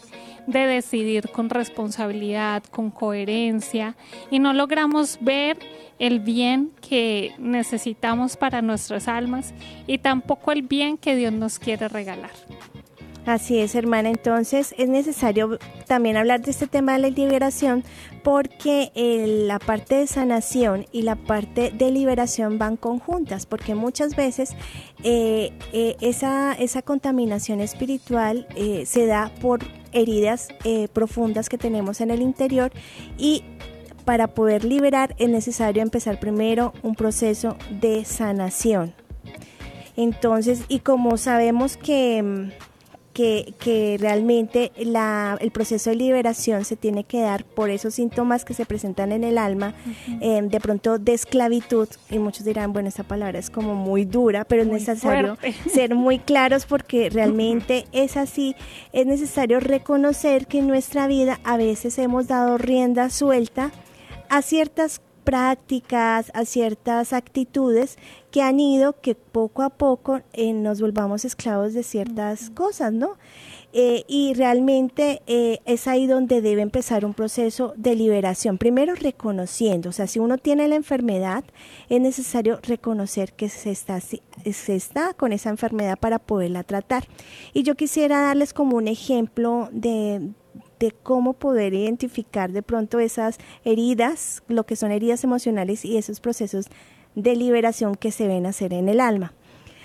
[0.47, 3.95] de decidir con responsabilidad, con coherencia
[4.31, 5.57] y no logramos ver
[5.99, 9.53] el bien que necesitamos para nuestras almas
[9.85, 12.31] y tampoco el bien que Dios nos quiere regalar.
[13.29, 14.09] Así es, hermana.
[14.09, 17.83] Entonces es necesario también hablar de este tema de la liberación
[18.23, 24.15] porque eh, la parte de sanación y la parte de liberación van conjuntas, porque muchas
[24.15, 24.55] veces
[25.03, 28.47] eh, eh, esa, esa contaminación espiritual
[28.85, 29.59] se da por
[29.91, 30.47] heridas
[30.93, 32.71] profundas que tenemos en el interior
[33.15, 33.43] y
[34.05, 38.95] para poder liberar es necesario empezar primero un proceso de sanación.
[39.95, 42.49] Entonces, y como sabemos que
[43.17, 48.53] mm, que, realmente el proceso de liberación se tiene que dar por esos síntomas que
[48.53, 49.73] se presentan en el alma,
[50.21, 54.45] em, de pronto de esclavitud, y muchos dirán, bueno, esa palabra es como muy dura,
[54.45, 55.37] pero es necesario
[55.71, 58.55] ser muy claros porque realmente es así,
[58.93, 63.71] es necesario reconocer que en nuestra vida a veces hemos dado rienda suelta
[64.29, 67.99] a ciertas prácticas, a ciertas actitudes
[68.31, 73.15] que han ido que poco a poco eh, nos volvamos esclavos de ciertas cosas, ¿no?
[73.71, 78.57] Eh, y realmente eh, es ahí donde debe empezar un proceso de liberación.
[78.57, 81.43] Primero reconociendo, o sea, si uno tiene la enfermedad,
[81.89, 87.07] es necesario reconocer que se está, se está con esa enfermedad para poderla tratar.
[87.53, 90.31] Y yo quisiera darles como un ejemplo de,
[90.79, 96.19] de cómo poder identificar de pronto esas heridas, lo que son heridas emocionales y esos
[96.19, 96.67] procesos
[97.15, 99.33] de liberación que se ven hacer en el alma.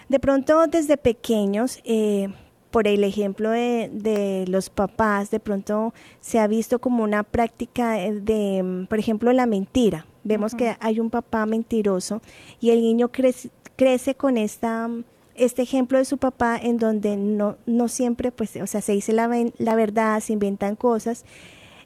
[0.08, 2.28] De pronto desde pequeños, eh,
[2.70, 8.86] por el ejemplo de, los papás, de pronto se ha visto como una práctica de,
[8.88, 10.06] por ejemplo, la mentira.
[10.24, 12.20] Vemos que hay un papá mentiroso
[12.60, 14.88] y el niño crece, crece con esta
[15.34, 19.12] este ejemplo de su papá en donde no, no siempre, pues, o sea, se dice
[19.12, 19.28] la,
[19.58, 21.24] la verdad, se inventan cosas.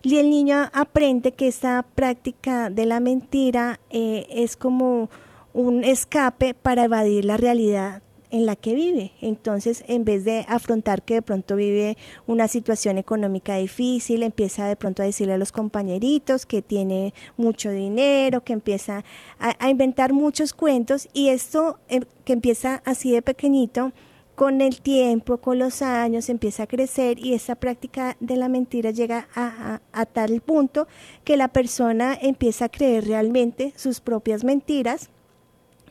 [0.03, 5.11] Y el niño aprende que esta práctica de la mentira eh, es como
[5.53, 9.13] un escape para evadir la realidad en la que vive.
[9.21, 14.77] Entonces, en vez de afrontar que de pronto vive una situación económica difícil, empieza de
[14.77, 19.05] pronto a decirle a los compañeritos que tiene mucho dinero, que empieza
[19.39, 23.93] a, inventar muchos cuentos y esto eh, que empieza así de pequeñito,
[24.39, 28.93] con el tiempo, con los años, empieza a crecer y esa práctica de la mentira
[28.93, 29.81] llega a,
[30.13, 30.87] tal punto
[31.25, 35.11] que la persona empieza a creer realmente sus propias mentiras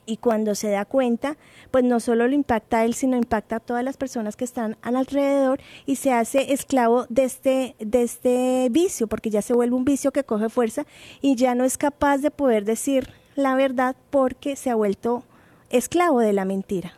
[0.07, 1.37] y cuando se da cuenta,
[1.69, 4.77] pues no solo lo impacta a él, sino impacta a todas las personas que están
[4.81, 9.75] al alrededor y se hace esclavo de este, de este vicio, porque ya se vuelve
[9.75, 10.87] un vicio que coge fuerza
[11.21, 15.23] y ya no es capaz de poder decir la verdad porque se ha vuelto
[15.69, 16.93] esclavo de la mentira.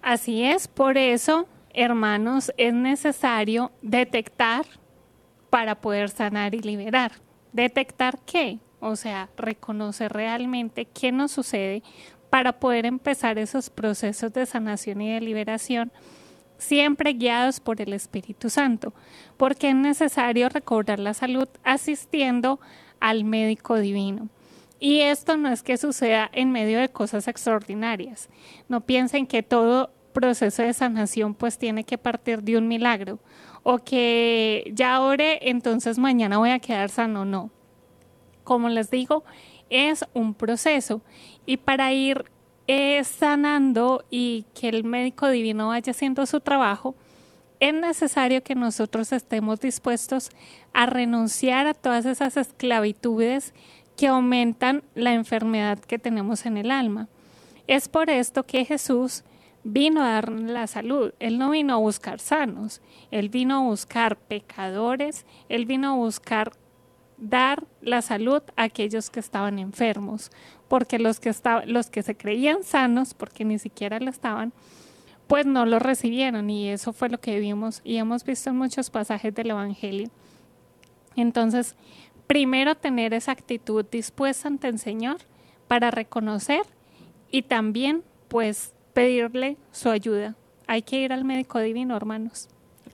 [0.00, 1.46] Así es, por eso
[1.76, 4.64] hermanos, es necesario detectar
[5.50, 7.12] para poder sanar y liberar.
[7.52, 8.58] ¿Detectar qué?
[8.88, 11.82] O sea, reconocer realmente qué nos sucede
[12.30, 15.90] para poder empezar esos procesos de sanación y de liberación,
[16.56, 18.94] siempre guiados por el Espíritu Santo,
[19.36, 22.60] porque es necesario recobrar la salud asistiendo
[23.00, 24.28] al médico divino.
[24.78, 28.28] Y esto no es que suceda en medio de cosas extraordinarias.
[28.68, 33.18] No piensen que todo proceso de sanación pues tiene que partir de un milagro
[33.64, 37.24] o que ya ore, entonces mañana voy a quedar sano.
[37.24, 37.50] No.
[38.46, 39.24] Como les digo,
[39.70, 41.02] es un proceso
[41.46, 42.26] y para ir
[42.68, 46.94] eh, sanando y que el médico divino vaya haciendo su trabajo,
[47.58, 50.30] es necesario que nosotros estemos dispuestos
[50.72, 53.52] a renunciar a todas esas esclavitudes
[53.96, 57.08] que aumentan la enfermedad que tenemos en el alma.
[57.66, 59.24] Es por esto que Jesús
[59.64, 61.14] vino a dar la salud.
[61.18, 62.80] Él no vino a buscar sanos,
[63.10, 66.52] él vino a buscar pecadores, él vino a buscar
[67.18, 70.30] dar la salud a aquellos que estaban enfermos,
[70.68, 71.32] porque los que,
[71.66, 74.52] los que se creían sanos, porque ni siquiera lo estaban,
[75.26, 78.90] pues no lo recibieron y eso fue lo que vimos y hemos visto en muchos
[78.90, 80.08] pasajes del Evangelio.
[81.16, 81.74] Entonces,
[82.26, 85.16] primero tener esa actitud dispuesta ante el Señor
[85.68, 86.62] para reconocer
[87.30, 90.36] y también pues pedirle su ayuda.
[90.66, 92.48] Hay que ir al médico divino, hermanos.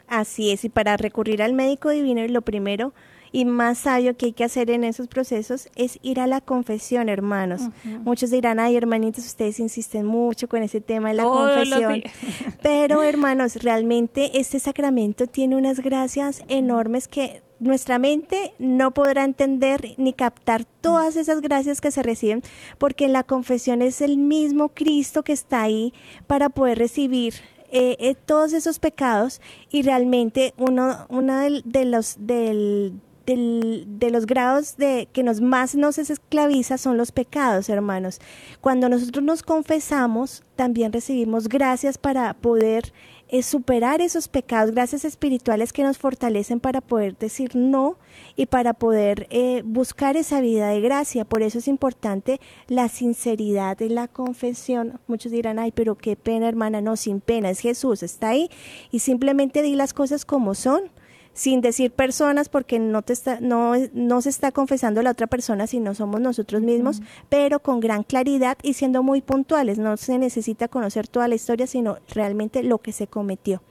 [0.09, 2.93] Así es, y para recurrir al médico divino lo primero
[3.33, 7.09] y más sabio que hay que hacer en esos procesos es ir a la confesión,
[7.09, 7.62] hermanos.
[8.05, 12.03] Muchos dirán, ay, hermanitos, ustedes insisten mucho con ese tema de la confesión.
[12.62, 19.95] Pero, hermanos, realmente este sacramento tiene unas gracias enormes que nuestra mente no podrá entender
[19.97, 22.43] ni captar todas esas gracias que se reciben,
[22.76, 25.95] porque en la confesión es el mismo Cristo que está ahí
[26.26, 27.35] para poder recibir
[27.74, 34.77] eh, eh, todos esos pecados y realmente uno, uno de, los del, de los grados
[34.77, 38.20] de que nos más nos esclaviza son los pecados, hermanos.
[38.61, 42.93] Cuando nosotros nos confesamos, también recibimos gracias para poder
[43.33, 47.97] es superar esos pecados, gracias espirituales que nos fortalecen para poder decir no
[48.37, 51.25] y para poder eh, buscar esa vida de gracia.
[51.25, 55.01] Por eso es importante la sinceridad de la confesión.
[55.07, 56.83] Muchos dirán, ay, pero qué pena, hermana.
[56.83, 58.51] No, sin pena, es Jesús, está ahí
[58.91, 60.91] y simplemente di las cosas como son
[61.35, 65.66] sin decir personas porque no te está no no se está confesando la otra persona
[65.66, 69.78] sino somos nosotros mismos pero con gran claridad y siendo muy puntuales.
[69.78, 73.62] No se necesita conocer toda la historia sino realmente lo que se cometió.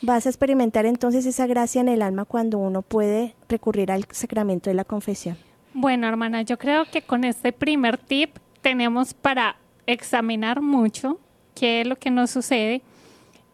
[0.00, 4.70] Vas a experimentar entonces esa gracia en el alma cuando uno puede recurrir al sacramento
[4.70, 5.36] de la confesión.
[5.74, 9.56] Bueno hermana yo creo que con este primer tip tenemos para
[9.86, 11.18] examinar mucho
[11.54, 12.82] qué es lo que nos sucede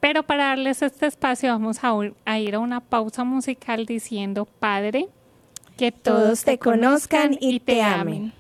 [0.00, 5.08] pero para darles este espacio vamos a, ir a una pausa musical diciendo, Padre,
[5.76, 8.32] que todos te conozcan y te amen.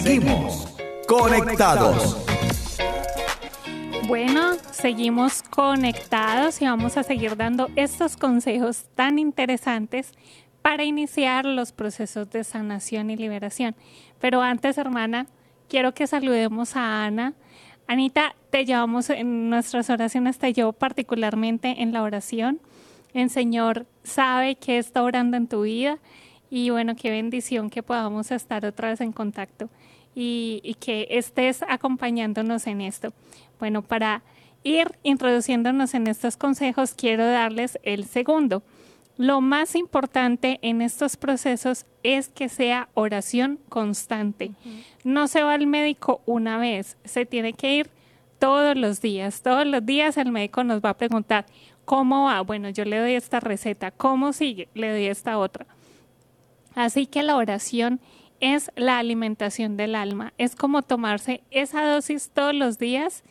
[0.00, 0.76] Seguimos
[1.08, 2.24] conectados.
[4.06, 10.12] Bueno, seguimos conectados y vamos a seguir dando estos consejos tan interesantes
[10.62, 13.74] para iniciar los procesos de sanación y liberación.
[14.20, 15.26] Pero antes, hermana,
[15.68, 17.34] quiero que saludemos a Ana.
[17.88, 22.60] Anita, te llevamos en nuestras oraciones, te llevo particularmente en la oración.
[23.14, 25.98] El Señor sabe que está orando en tu vida
[26.50, 29.68] y bueno, qué bendición que podamos estar otra vez en contacto
[30.14, 33.12] y, y que estés acompañándonos en esto.
[33.58, 34.22] Bueno, para
[34.64, 38.62] ir introduciéndonos en estos consejos, quiero darles el segundo.
[39.18, 44.52] Lo más importante en estos procesos es que sea oración constante.
[45.02, 47.90] No se va al médico una vez, se tiene que ir
[48.38, 49.42] todos los días.
[49.42, 51.46] Todos los días el médico nos va a preguntar,
[51.84, 52.40] ¿cómo va?
[52.42, 54.68] Bueno, yo le doy esta receta, ¿cómo sigue?
[54.74, 55.66] Le doy esta otra.
[56.74, 58.00] Así que la oración
[58.40, 63.24] es la alimentación del alma, es como tomarse esa dosis todos los días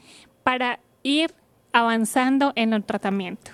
[0.44, 1.34] para ir
[1.72, 3.52] avanzando en el tratamiento.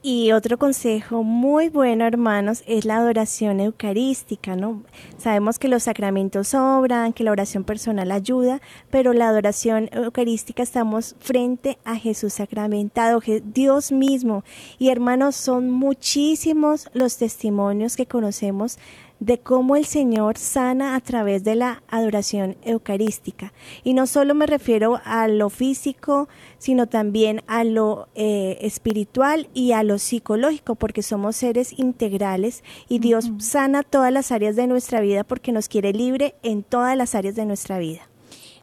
[0.00, 4.84] Y otro consejo muy bueno, hermanos, es la adoración eucarística, ¿no?
[5.16, 8.60] Sabemos que los sacramentos sobran, que la oración personal ayuda,
[8.90, 14.44] pero la adoración eucarística estamos frente a Jesús sacramentado, Dios mismo.
[14.78, 18.78] Y hermanos, son muchísimos los testimonios que conocemos
[19.20, 23.52] de cómo el Señor sana a través de la adoración eucarística.
[23.84, 29.72] Y no solo me refiero a lo físico, sino también a lo eh, espiritual y
[29.72, 35.00] a lo psicológico, porque somos seres integrales y Dios sana todas las áreas de nuestra
[35.00, 38.08] vida porque nos quiere libre en todas las áreas de nuestra vida.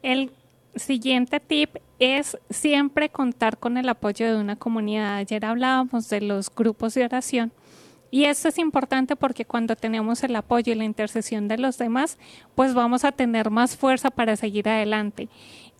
[0.01, 0.31] El
[0.75, 5.15] siguiente tip es siempre contar con el apoyo de una comunidad.
[5.15, 7.51] Ayer hablábamos de los grupos de oración
[8.15, 12.17] y esto es importante porque cuando tenemos el apoyo y la intercesión de los demás,
[12.55, 15.27] pues vamos a tener más fuerza para seguir adelante.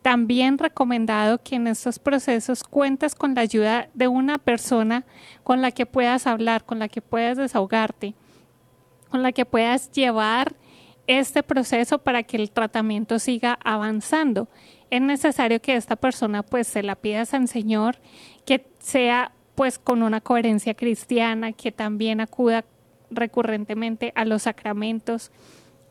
[0.02, 5.06] También recomendado que en estos procesos cuentes con la ayuda de una persona
[5.46, 8.16] con la que puedas hablar, con la que puedas desahogarte,
[9.10, 10.58] con la que puedas llevar
[11.08, 14.50] este proceso para que el tratamiento siga avanzando.
[14.90, 17.96] Es necesario que esta persona pues se la pidas al Señor,
[18.46, 22.66] que sea pues con una coherencia cristiana, que también acuda
[23.10, 25.32] recurrentemente a los sacramentos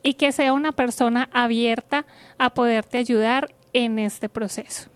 [0.03, 2.05] y que sea una persona abierta
[2.39, 4.94] a poderte ayudar en este proceso.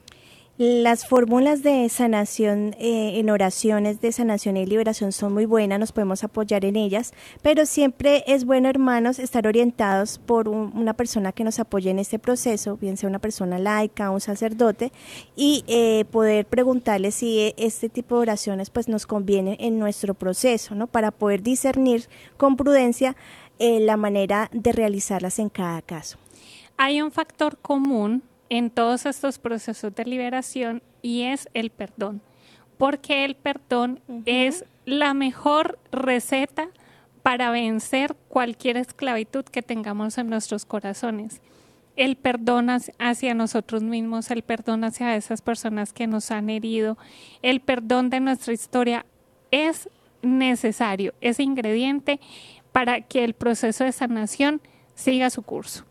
[0.59, 5.93] Las fórmulas de sanación eh, en oraciones de sanación y liberación son muy buenas, nos
[5.93, 11.45] podemos apoyar en ellas, pero siempre es bueno, hermanos, estar orientados por una persona que
[11.45, 14.91] nos apoye en este proceso, bien sea una persona laica, un sacerdote,
[15.37, 20.75] y eh, poder preguntarle si este tipo de oraciones pues nos conviene en nuestro proceso,
[20.75, 20.89] ¿no?
[20.89, 23.15] Para poder discernir con prudencia
[23.61, 26.19] eh, la manera de realizarlas en cada caso.
[26.77, 32.23] Hay un factor común en todos estos procesos de liberación y es el perdón,
[32.77, 36.69] porque el perdón es la mejor receta
[37.23, 41.43] para vencer cualquier esclavitud que tengamos en nuestros corazones.
[41.97, 46.97] El perdón hacia nosotros mismos, el perdón hacia esas personas que nos han herido,
[47.43, 49.05] el perdón de nuestra historia
[49.51, 49.91] es
[50.23, 52.21] necesario, es ingrediente
[52.73, 54.61] para que el proceso de sanación
[54.95, 55.88] siga su curso.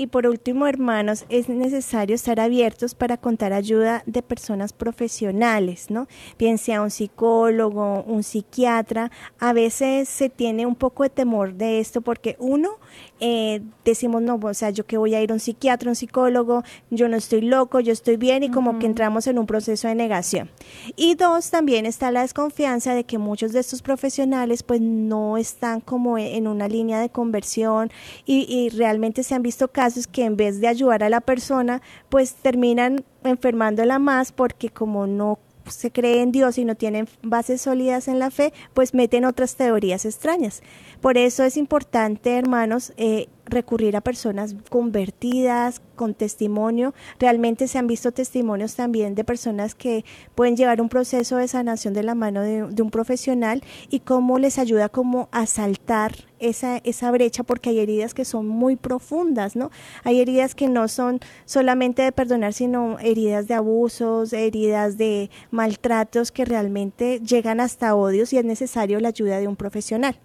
[0.00, 6.08] Y por último, hermanos, es necesario estar abiertos para contar ayuda de personas profesionales, ¿no?
[6.38, 9.10] Bien sea un psicólogo, un psiquiatra.
[9.38, 12.78] A veces se tiene un poco de temor de esto porque uno
[13.20, 16.62] eh, decimos, no, o sea, yo que voy a ir a un psiquiatra, un psicólogo,
[16.88, 19.94] yo no estoy loco, yo estoy bien y como que entramos en un proceso de
[19.94, 20.48] negación.
[20.96, 25.82] Y dos, también está la desconfianza de que muchos de estos profesionales pues no están
[25.82, 27.90] como en una línea de conversión
[28.24, 31.82] y, y realmente se han visto casos que en vez de ayudar a la persona
[32.08, 37.60] pues terminan enfermándola más porque como no se cree en Dios y no tienen bases
[37.62, 40.62] sólidas en la fe, pues meten otras teorías extrañas.
[41.00, 46.94] Por eso es importante, hermanos, eh, recurrir a personas convertidas, con testimonio.
[47.18, 51.92] Realmente se han visto testimonios también de personas que pueden llevar un proceso de sanación
[51.92, 57.10] de la mano de, un profesional y cómo les ayuda como a saltar esa, esa
[57.10, 59.70] brecha porque hay heridas que son muy profundas, ¿no?
[60.02, 66.32] Hay heridas que no son solamente de perdonar, sino heridas de abusos, heridas de maltratos
[66.32, 70.18] que realmente llegan hasta odios y es necesario la ayuda de un profesional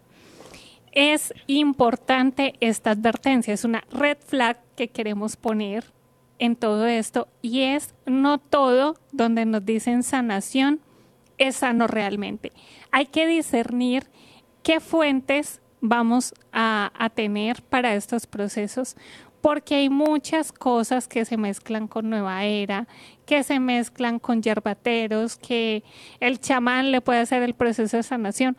[0.95, 5.93] es importante esta advertencia, es una red flag que queremos poner
[6.39, 10.79] en todo esto y es no todo donde nos dicen sanación
[11.37, 12.53] es sano realmente.
[12.91, 14.07] Hay que discernir
[14.63, 18.95] qué fuentes vamos a, a tener para estos procesos
[19.41, 22.87] porque hay muchas cosas que se mezclan con Nueva Era,
[23.25, 25.83] que se mezclan con yerbateros, que
[26.19, 28.57] el chamán le puede hacer el proceso de sanación.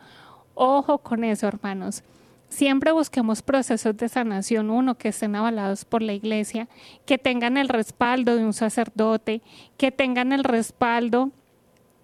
[0.53, 2.03] Ojo con eso, hermanos.
[2.49, 6.69] Siempre busquemos procesos de sanación, uno, que estén avalados por la iglesia,
[7.05, 9.41] que tengan el respaldo de un sacerdote,
[9.77, 11.31] que tengan el respaldo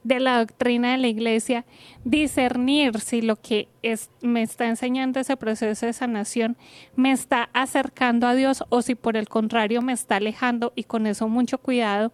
[0.04, 1.66] de la doctrina de la iglesia,
[2.04, 6.58] discernir si lo que es, me está enseñando ese proceso de sanación
[6.96, 11.08] me está acercando a Dios o si por el contrario me está alejando y con
[11.08, 12.12] eso mucho cuidado,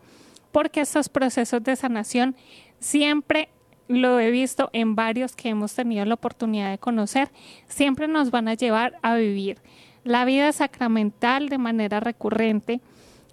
[0.52, 2.36] porque estos procesos de sanación
[2.80, 3.50] siempre
[3.90, 7.32] lo he visto en varios que hemos tenido la oportunidad de conocer,
[7.68, 9.58] siempre nos van a llevar a vivir
[10.04, 12.82] la vida sacramental de manera recurrente,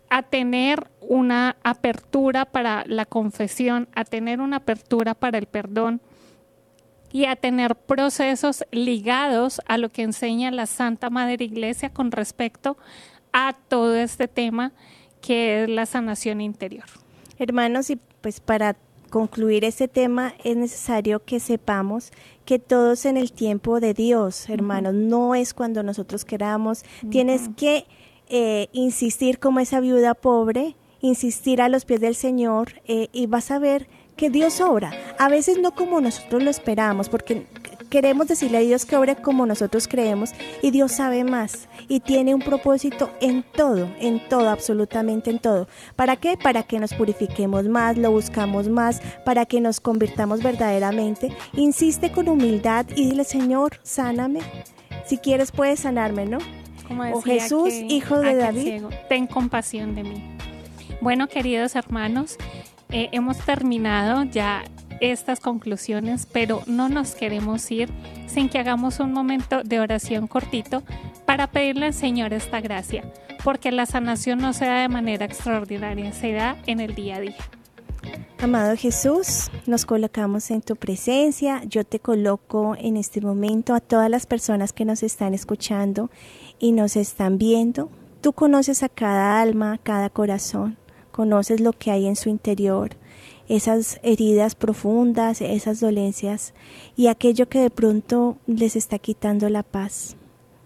[0.08, 6.00] a tener una apertura para la confesión, a tener una apertura para el perdón
[7.12, 12.78] y a tener procesos ligados a lo que enseña la Santa Madre Iglesia con respecto
[13.32, 14.72] a todo este tema
[15.20, 16.86] que es la sanación interior.
[17.38, 18.76] Hermanos, y pues para
[19.16, 22.12] concluir este tema es necesario que sepamos
[22.44, 27.86] que todos en el tiempo de Dios, hermanos, no es cuando nosotros queramos, tienes que
[28.28, 33.50] eh, insistir como esa viuda pobre, insistir a los pies del Señor eh, y vas
[33.50, 34.92] a ver que Dios obra.
[35.18, 37.46] A veces no como nosotros lo esperamos, porque
[37.86, 40.32] queremos decirle a Dios que obre como nosotros creemos
[40.62, 45.68] y Dios sabe más y tiene un propósito en todo, en todo, absolutamente en todo.
[45.94, 46.36] ¿Para qué?
[46.36, 51.34] Para que nos purifiquemos más, lo buscamos más, para que nos convirtamos verdaderamente.
[51.54, 54.40] Insiste con humildad y dile, Señor, sáname.
[55.06, 56.38] Si quieres puedes sanarme, ¿no?
[57.12, 60.22] o Jesús, hijo de David, ten compasión de mí.
[61.00, 62.36] Bueno, queridos hermanos,
[62.90, 64.64] eh, hemos terminado ya
[65.00, 67.90] estas conclusiones, pero no nos queremos ir
[68.26, 70.82] sin que hagamos un momento de oración cortito
[71.24, 73.04] para pedirle al Señor esta gracia,
[73.44, 77.20] porque la sanación no se da de manera extraordinaria, se da en el día a
[77.20, 77.36] día.
[78.38, 81.62] Amado Jesús, nos colocamos en tu presencia.
[81.64, 86.10] Yo te coloco en este momento a todas las personas que nos están escuchando
[86.58, 87.90] y nos están viendo.
[88.20, 90.76] Tú conoces a cada alma, cada corazón,
[91.12, 92.90] conoces lo que hay en su interior,
[93.48, 96.54] esas heridas profundas, esas dolencias
[96.96, 100.16] y aquello que de pronto les está quitando la paz.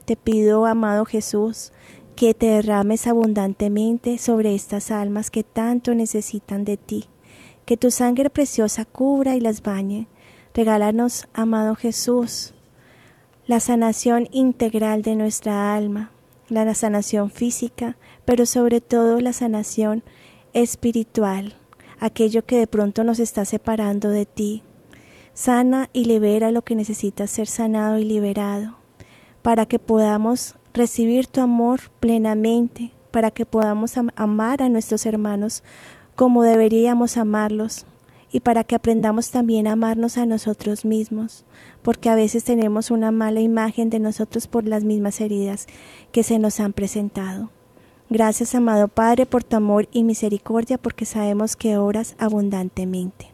[0.04, 1.72] Te pido, amado Jesús,
[2.16, 7.04] que te derrames abundantemente sobre estas almas que tanto necesitan de ti,
[7.64, 10.08] que tu sangre preciosa cubra y las bañe.
[10.52, 12.54] Regálanos, amado Jesús,
[13.46, 16.10] la sanación integral de nuestra alma,
[16.48, 20.02] la sanación física, pero sobre todo la sanación
[20.52, 21.54] espiritual,
[22.00, 24.62] aquello que de pronto nos está separando de ti.
[25.34, 28.78] Sana y libera lo que necesita ser sanado y liberado,
[29.42, 35.62] para que podamos recibir tu amor plenamente, para que podamos amar a nuestros hermanos
[36.16, 37.86] como deberíamos amarlos,
[38.32, 41.44] y para que aprendamos también a amarnos a nosotros mismos,
[41.82, 45.66] porque a veces tenemos una mala imagen de nosotros por las mismas heridas
[46.12, 47.50] que se nos han presentado.
[48.10, 53.28] Gracias, amado Padre, por tu amor y misericordia, porque sabemos que oras abundantemente.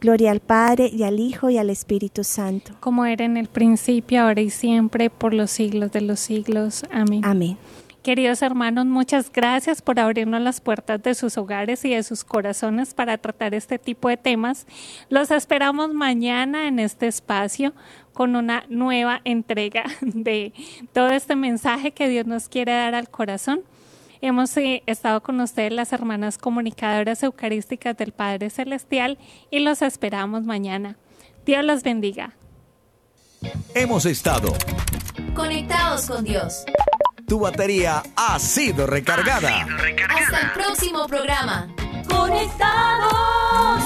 [0.00, 2.72] Gloria al Padre y al Hijo y al Espíritu Santo.
[2.80, 6.84] Como era en el principio, ahora y siempre, por los siglos de los siglos.
[6.90, 7.20] Amén.
[7.24, 7.56] Amén.
[8.02, 12.94] Queridos hermanos, muchas gracias por abrirnos las puertas de sus hogares y de sus corazones
[12.94, 14.66] para tratar este tipo de temas.
[15.08, 17.74] Los esperamos mañana en este espacio
[18.12, 20.52] con una nueva entrega de
[20.92, 23.62] todo este mensaje que Dios nos quiere dar al corazón.
[24.20, 29.18] Hemos eh, estado con ustedes las hermanas comunicadoras eucarísticas del Padre Celestial
[29.50, 30.96] y los esperamos mañana.
[31.44, 32.34] Dios los bendiga.
[33.74, 34.52] Hemos estado
[35.34, 36.64] conectados con Dios
[37.26, 39.66] tu batería ha sido recargada.
[40.08, 41.68] Hasta el próximo programa.
[42.08, 43.82] Conectados.